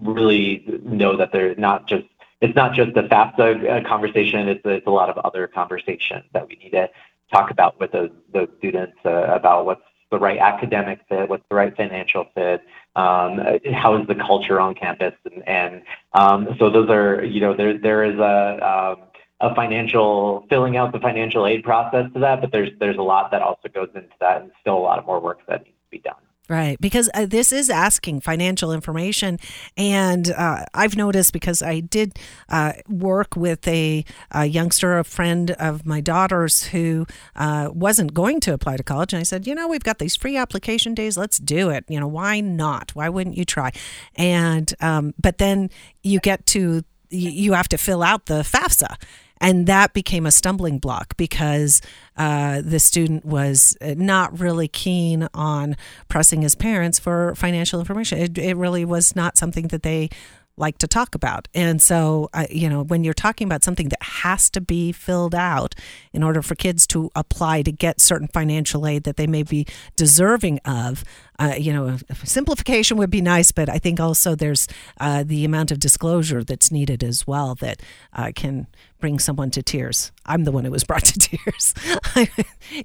really 0.00 0.64
know 0.82 1.16
that 1.16 1.30
they're 1.30 1.54
not 1.56 1.86
just 1.86 2.06
it's 2.40 2.56
not 2.56 2.74
just 2.74 2.94
the 2.94 3.02
FAFSA 3.02 3.86
conversation. 3.86 4.48
It's, 4.48 4.60
it's 4.64 4.86
a 4.86 4.90
lot 4.90 5.08
of 5.08 5.16
other 5.18 5.46
conversations 5.46 6.24
that 6.32 6.46
we 6.46 6.56
need 6.56 6.70
to 6.70 6.90
talk 7.32 7.50
about 7.50 7.78
with 7.80 7.92
those, 7.92 8.10
students 8.58 8.96
about 9.04 9.64
what's 9.64 9.82
the 10.10 10.18
right 10.18 10.38
academic 10.38 11.00
fit, 11.08 11.28
what's 11.28 11.44
the 11.48 11.54
right 11.54 11.76
financial 11.76 12.26
fit, 12.34 12.62
um, 12.96 13.40
how 13.72 14.00
is 14.00 14.06
the 14.06 14.14
culture 14.14 14.60
on 14.60 14.74
campus, 14.74 15.14
and, 15.24 15.48
and 15.48 15.82
um, 16.12 16.48
so 16.58 16.70
those 16.70 16.88
are 16.90 17.24
you 17.24 17.40
know 17.40 17.54
there 17.54 17.78
there 17.78 18.04
is 18.04 18.18
a 18.18 18.96
um, 18.96 19.02
a 19.40 19.54
financial 19.54 20.46
filling 20.48 20.76
out 20.76 20.92
the 20.92 21.00
financial 21.00 21.46
aid 21.46 21.64
process 21.64 22.06
to 22.14 22.20
that, 22.20 22.40
but 22.40 22.52
there's 22.52 22.70
there's 22.78 22.96
a 22.96 23.02
lot 23.02 23.30
that 23.30 23.42
also 23.42 23.68
goes 23.68 23.88
into 23.94 24.14
that, 24.20 24.42
and 24.42 24.50
still 24.60 24.76
a 24.76 24.78
lot 24.78 24.98
of 24.98 25.06
more 25.06 25.20
work 25.20 25.40
that 25.48 25.64
needs 25.64 25.76
to 25.76 25.90
be 25.90 25.98
done. 25.98 26.14
Right, 26.46 26.78
because 26.78 27.08
uh, 27.14 27.24
this 27.24 27.52
is 27.52 27.70
asking 27.70 28.20
financial 28.20 28.70
information, 28.70 29.38
and 29.78 30.30
uh, 30.30 30.66
I've 30.74 30.94
noticed 30.94 31.32
because 31.32 31.62
I 31.62 31.80
did 31.80 32.18
uh, 32.50 32.74
work 32.86 33.34
with 33.34 33.66
a, 33.66 34.04
a, 34.30 34.44
youngster, 34.44 34.98
a 34.98 35.04
friend 35.04 35.52
of 35.52 35.86
my 35.86 36.02
daughter's, 36.02 36.64
who 36.64 37.06
uh, 37.34 37.70
wasn't 37.72 38.12
going 38.12 38.40
to 38.40 38.52
apply 38.52 38.76
to 38.76 38.82
college, 38.82 39.14
and 39.14 39.20
I 39.20 39.22
said, 39.22 39.46
you 39.46 39.54
know, 39.54 39.68
we've 39.68 39.82
got 39.82 40.00
these 40.00 40.16
free 40.16 40.36
application 40.36 40.92
days, 40.92 41.16
let's 41.16 41.38
do 41.38 41.70
it. 41.70 41.86
You 41.88 41.98
know, 41.98 42.08
why 42.08 42.40
not? 42.40 42.90
Why 42.94 43.08
wouldn't 43.08 43.38
you 43.38 43.46
try? 43.46 43.72
And 44.14 44.70
um, 44.82 45.14
but 45.18 45.38
then 45.38 45.70
you 46.02 46.20
get 46.20 46.44
to 46.48 46.84
you 47.08 47.54
have 47.54 47.68
to 47.68 47.78
fill 47.78 48.02
out 48.02 48.26
the 48.26 48.42
FAFSA 48.42 48.96
and 49.40 49.66
that 49.66 49.92
became 49.92 50.26
a 50.26 50.32
stumbling 50.32 50.78
block 50.78 51.16
because 51.16 51.82
uh, 52.16 52.62
the 52.62 52.78
student 52.78 53.24
was 53.24 53.76
not 53.82 54.38
really 54.38 54.68
keen 54.68 55.28
on 55.34 55.76
pressing 56.08 56.42
his 56.42 56.54
parents 56.54 56.98
for 56.98 57.34
financial 57.34 57.80
information. 57.80 58.18
It, 58.18 58.38
it 58.38 58.56
really 58.56 58.84
was 58.84 59.16
not 59.16 59.36
something 59.36 59.68
that 59.68 59.82
they 59.82 60.10
like 60.56 60.78
to 60.78 60.86
talk 60.86 61.14
about. 61.14 61.48
And 61.54 61.82
so, 61.82 62.30
uh, 62.32 62.46
you 62.50 62.68
know, 62.68 62.82
when 62.84 63.02
you're 63.02 63.14
talking 63.14 63.46
about 63.46 63.64
something 63.64 63.88
that 63.88 64.02
has 64.02 64.48
to 64.50 64.60
be 64.60 64.92
filled 64.92 65.34
out 65.34 65.74
in 66.12 66.22
order 66.22 66.42
for 66.42 66.54
kids 66.54 66.86
to 66.88 67.10
apply 67.16 67.62
to 67.62 67.72
get 67.72 68.00
certain 68.00 68.28
financial 68.28 68.86
aid 68.86 69.04
that 69.04 69.16
they 69.16 69.26
may 69.26 69.42
be 69.42 69.66
deserving 69.96 70.60
of, 70.64 71.04
uh, 71.38 71.54
you 71.58 71.72
know, 71.72 71.96
simplification 72.22 72.96
would 72.96 73.10
be 73.10 73.20
nice, 73.20 73.50
but 73.50 73.68
I 73.68 73.78
think 73.78 73.98
also 73.98 74.36
there's 74.36 74.68
uh, 75.00 75.24
the 75.24 75.44
amount 75.44 75.72
of 75.72 75.80
disclosure 75.80 76.44
that's 76.44 76.70
needed 76.70 77.02
as 77.02 77.26
well 77.26 77.56
that 77.56 77.82
uh, 78.12 78.30
can 78.34 78.68
bring 79.04 79.18
someone 79.18 79.50
to 79.50 79.62
tears. 79.62 80.12
I'm 80.24 80.44
the 80.44 80.50
one 80.50 80.64
who 80.64 80.70
was 80.70 80.82
brought 80.82 81.04
to 81.04 81.18
tears. 81.18 81.74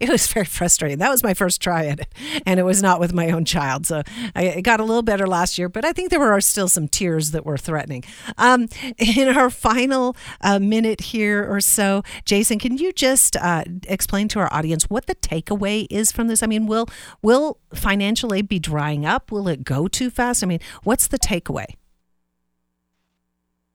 it 0.01 0.09
was 0.09 0.27
very 0.27 0.45
frustrating. 0.45 0.97
That 0.97 1.09
was 1.09 1.23
my 1.23 1.33
first 1.33 1.61
try 1.61 1.85
at 1.85 2.01
it, 2.01 2.13
and 2.45 2.59
it 2.59 2.63
was 2.63 2.83
not 2.83 2.99
with 2.99 3.13
my 3.13 3.31
own 3.31 3.45
child. 3.45 3.85
So 3.85 4.01
I 4.35 4.59
got 4.59 4.81
a 4.81 4.83
little 4.83 5.01
better 5.01 5.25
last 5.25 5.57
year, 5.57 5.69
but 5.69 5.85
I 5.85 5.93
think 5.93 6.09
there 6.09 6.19
were 6.19 6.41
still 6.41 6.67
some 6.67 6.89
tears 6.89 7.31
that 7.31 7.45
were 7.45 7.57
threatening. 7.57 8.03
Um, 8.37 8.67
in 8.97 9.29
our 9.29 9.49
final 9.49 10.17
uh, 10.41 10.59
minute 10.59 10.99
here 10.99 11.49
or 11.49 11.61
so, 11.61 12.03
Jason, 12.25 12.59
can 12.59 12.77
you 12.77 12.91
just 12.91 13.37
uh, 13.37 13.63
explain 13.87 14.27
to 14.27 14.39
our 14.39 14.51
audience 14.51 14.89
what 14.89 15.05
the 15.05 15.15
takeaway 15.15 15.87
is 15.89 16.11
from 16.11 16.27
this? 16.27 16.43
I 16.43 16.47
mean, 16.47 16.67
will 16.67 16.87
will 17.21 17.59
financial 17.73 18.33
aid 18.33 18.49
be 18.49 18.59
drying 18.59 19.05
up? 19.05 19.31
Will 19.31 19.47
it 19.47 19.63
go 19.63 19.87
too 19.87 20.09
fast? 20.09 20.43
I 20.43 20.47
mean, 20.47 20.59
what's 20.83 21.07
the 21.07 21.17
takeaway? 21.17 21.78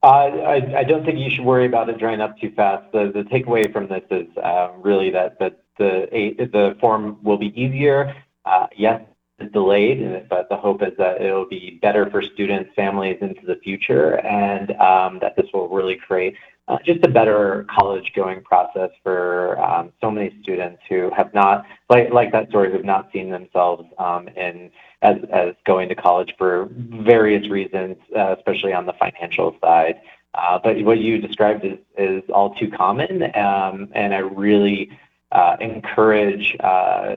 I, 0.09 0.85
don't 0.85 1.05
think 1.05 1.19
you 1.19 1.31
should 1.31 1.45
worry 1.45 1.67
about 1.67 1.89
it 1.89 1.99
drying 1.99 2.21
up 2.21 2.39
too 2.39 2.51
fast. 2.53 2.91
The, 2.93 3.27
takeaway 3.31 3.73
from 3.73 3.89
this 3.89 4.05
is 4.11 4.37
uh, 4.37 4.73
really 4.79 5.11
that, 5.11 5.39
the 5.39 6.77
form 6.81 7.19
will 7.23 7.39
be 7.39 7.59
easier. 7.61 8.15
Uh, 8.45 8.67
yes, 8.77 9.03
it's 9.39 9.53
delayed, 9.53 10.29
but 10.29 10.49
the 10.49 10.57
hope 10.57 10.83
is 10.83 10.93
that 10.99 11.21
it'll 11.21 11.49
be 11.49 11.79
better 11.83 12.09
for 12.11 12.23
students, 12.23 12.71
families 12.77 13.19
into 13.21 13.45
the 13.47 13.57
future, 13.57 14.19
and 14.21 14.71
um, 14.73 15.19
that 15.21 15.37
this 15.37 15.47
will 15.53 15.69
really 15.69 15.97
create 15.97 16.37
uh, 16.69 16.79
just 16.85 17.05
a 17.05 17.09
better 17.09 17.67
college 17.69 18.13
going 18.15 18.43
process 18.43 18.91
for 19.03 19.61
um, 19.61 19.93
so 20.01 20.11
many 20.11 20.37
students 20.43 20.81
who 20.89 21.11
have 21.17 21.33
not, 21.35 21.65
like, 21.91 22.11
like 22.11 22.33
that 22.33 22.49
story, 22.49 22.69
who 22.69 22.77
have 22.77 22.85
not 22.85 23.11
seen 23.13 23.31
themselves 23.31 23.85
um, 23.99 24.29
in 24.29 24.71
as, 25.03 25.19
as 25.31 25.55
going 25.67 25.89
to 25.91 25.95
college 25.95 26.33
for 26.39 26.69
various 26.73 27.49
reasons, 27.51 27.97
uh, 28.17 28.35
especially 28.37 28.73
on 28.73 28.87
the 28.87 28.95
financial 28.95 29.57
side. 29.61 30.01
Uh, 30.35 30.59
but 30.63 30.83
what 30.83 30.99
you 30.99 31.19
described 31.19 31.65
is, 31.65 31.79
is 31.97 32.23
all 32.31 32.55
too 32.55 32.71
common, 32.71 33.23
um, 33.37 33.89
and 33.95 34.15
I 34.15 34.19
really 34.19 34.91
uh, 35.33 35.57
encourage 35.61 36.57
uh, 36.61 37.17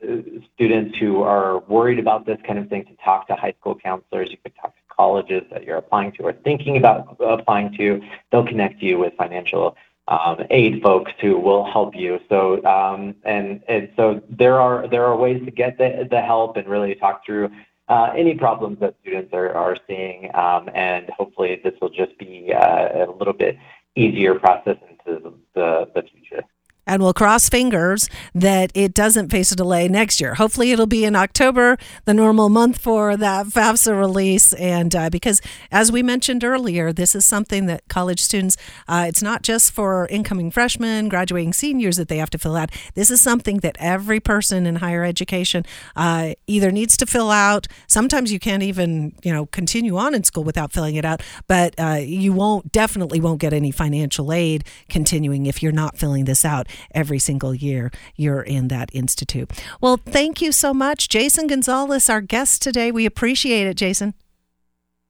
students 0.56 0.98
who 0.98 1.22
are 1.22 1.60
worried 1.60 2.00
about 2.00 2.26
this 2.26 2.40
kind 2.46 2.58
of 2.58 2.68
thing 2.68 2.86
to 2.86 2.96
talk 3.04 3.28
to 3.28 3.36
high 3.36 3.54
school 3.60 3.76
counselors. 3.76 4.32
You 4.32 4.38
could 4.44 4.56
talk 4.56 4.76
to 4.76 4.82
colleges 4.96 5.44
that 5.52 5.64
you're 5.64 5.78
applying 5.78 6.12
to 6.14 6.24
or 6.24 6.34
thinking 6.34 6.78
about 6.78 7.18
applying 7.20 7.76
to. 7.78 8.02
They'll 8.32 8.46
connect 8.46 8.82
you 8.82 8.98
with 8.98 9.14
financial 9.18 9.78
um, 10.08 10.46
aid 10.50 10.82
folks 10.82 11.12
who 11.22 11.38
will 11.38 11.66
help 11.66 11.96
you. 11.96 12.20
So 12.30 12.64
um, 12.66 13.16
and 13.24 13.62
and 13.68 13.90
so 13.96 14.22
there 14.30 14.60
are 14.60 14.88
there 14.88 15.06
are 15.06 15.16
ways 15.16 15.44
to 15.46 15.52
get 15.52 15.78
the, 15.78 16.08
the 16.10 16.22
help 16.22 16.58
and 16.58 16.68
really 16.68 16.96
talk 16.96 17.26
through 17.26 17.52
uh, 17.90 18.12
any 18.16 18.36
problems 18.36 18.80
that 18.80 18.96
students 19.02 19.34
are, 19.34 19.54
are 19.54 19.78
seeing. 19.88 20.34
Um, 20.36 20.70
and 20.74 21.10
hopefully 21.10 21.62
this 21.64 21.74
will 21.82 21.90
just 21.90 22.18
be 22.18 22.52
uh, 22.54 23.06
a 23.10 23.12
little 23.12 23.34
bit 23.34 23.58
easier 23.96 24.36
process 24.36 24.78
into 24.90 25.34
the, 25.56 25.90
the 25.94 26.04
future 26.04 26.44
and 26.88 27.04
we'll 27.04 27.14
cross 27.14 27.50
fingers 27.50 28.10
that 28.34 28.72
it 28.74 28.94
doesn't 28.94 29.30
face 29.30 29.52
a 29.52 29.56
delay 29.56 29.88
next 29.88 30.22
year. 30.22 30.36
Hopefully, 30.36 30.72
it'll 30.72 30.88
be 30.88 31.04
in 31.04 31.16
October, 31.16 31.78
the 32.06 32.14
normal 32.14 32.50
month 32.50 32.80
for 32.80 33.18
that 33.18 33.48
FAFSA 33.48 33.98
release. 33.98 34.54
And 34.54 34.96
uh, 34.96 35.10
because, 35.10 35.42
as 35.72 35.92
we 35.92 36.02
mentioned 36.02 36.44
earlier, 36.44 36.94
this 36.94 37.14
is 37.14 37.26
something 37.26 37.66
that 37.66 37.88
college 37.90 38.22
students, 38.22 38.56
uh, 38.88 39.06
it's 39.08 39.22
not 39.22 39.44
just 39.44 39.72
for 39.72 40.08
incoming 40.08 40.50
freshmen, 40.50 41.10
graduating 41.10 41.54
seniors 41.54 41.98
that 41.98 42.08
they 42.08 42.18
have 42.18 42.30
to 42.32 42.38
fill 42.38 42.56
out. 42.56 42.72
This 42.96 43.12
is 43.12 43.20
something 43.20 43.58
that 43.58 43.76
every 43.80 44.20
person 44.20 44.66
in 44.66 44.78
higher 44.78 45.04
education 45.04 45.66
uh, 45.96 46.34
either 46.48 46.72
needs 46.72 46.96
to 46.98 47.06
fill 47.06 47.30
out. 47.30 47.68
Sometimes 47.88 48.32
you 48.32 48.40
can't 48.40 48.64
even, 48.64 49.14
you 49.24 49.34
know, 49.34 49.48
continue 49.48 49.98
on 49.98 50.16
in 50.16 50.24
school 50.24 50.46
without 50.46 50.72
filling 50.72 50.96
it 50.96 51.04
out, 51.04 51.22
but 51.48 51.76
uh, 51.78 52.00
you 52.00 52.32
won't, 52.32 52.72
definitely 52.72 53.20
won't 53.20 53.42
get 53.42 53.52
any 53.52 53.72
financial 53.72 54.32
aid 54.32 54.64
continuing 54.88 55.46
if 55.46 55.62
you're 55.62 55.74
not 55.74 55.98
filling 55.98 56.24
this 56.26 56.46
out 56.46 56.68
every 56.94 57.20
single 57.20 57.54
year 57.54 57.92
you're 58.16 58.42
in 58.42 58.68
that 58.70 58.90
institute. 58.94 59.52
Well, 59.82 59.98
thank 59.98 60.42
you 60.42 60.52
so 60.52 60.74
much. 60.74 61.10
Jason 61.10 61.48
Gonzales, 61.48 62.10
our 62.10 62.22
guest 62.22 62.62
today. 62.62 62.92
We 62.92 63.06
appreciate 63.06 63.68
it, 63.68 63.76
Jason. 63.76 64.14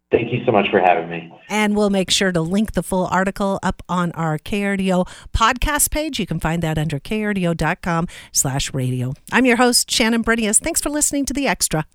Thank 0.10 0.32
you 0.32 0.46
so 0.46 0.54
much 0.54 0.70
for 0.70 0.80
having 0.80 1.10
me. 1.10 1.34
And 1.50 1.76
we'll 1.76 1.90
make 1.90 2.10
sure 2.10 2.32
to 2.32 2.40
link 2.40 2.74
the 2.74 2.84
full 2.84 3.08
article 3.08 3.60
up 3.62 3.84
on 3.90 4.14
our 4.14 4.40
KRDO 4.40 5.06
podcast 5.34 5.92
page. 5.92 6.18
You 6.18 6.26
can 6.26 6.40
find 6.40 6.64
that 6.64 6.78
under 6.78 6.98
krdo.com 6.98 8.08
slash 8.32 8.74
radio. 8.74 9.14
I'm 9.34 9.46
your 9.46 9.58
host, 9.58 9.92
Shannon 9.92 10.24
Brinias. 10.24 10.62
Thanks 10.62 10.80
for 10.80 10.90
listening 10.90 11.26
to 11.26 11.34
The 11.34 11.48
Extra. 11.48 11.86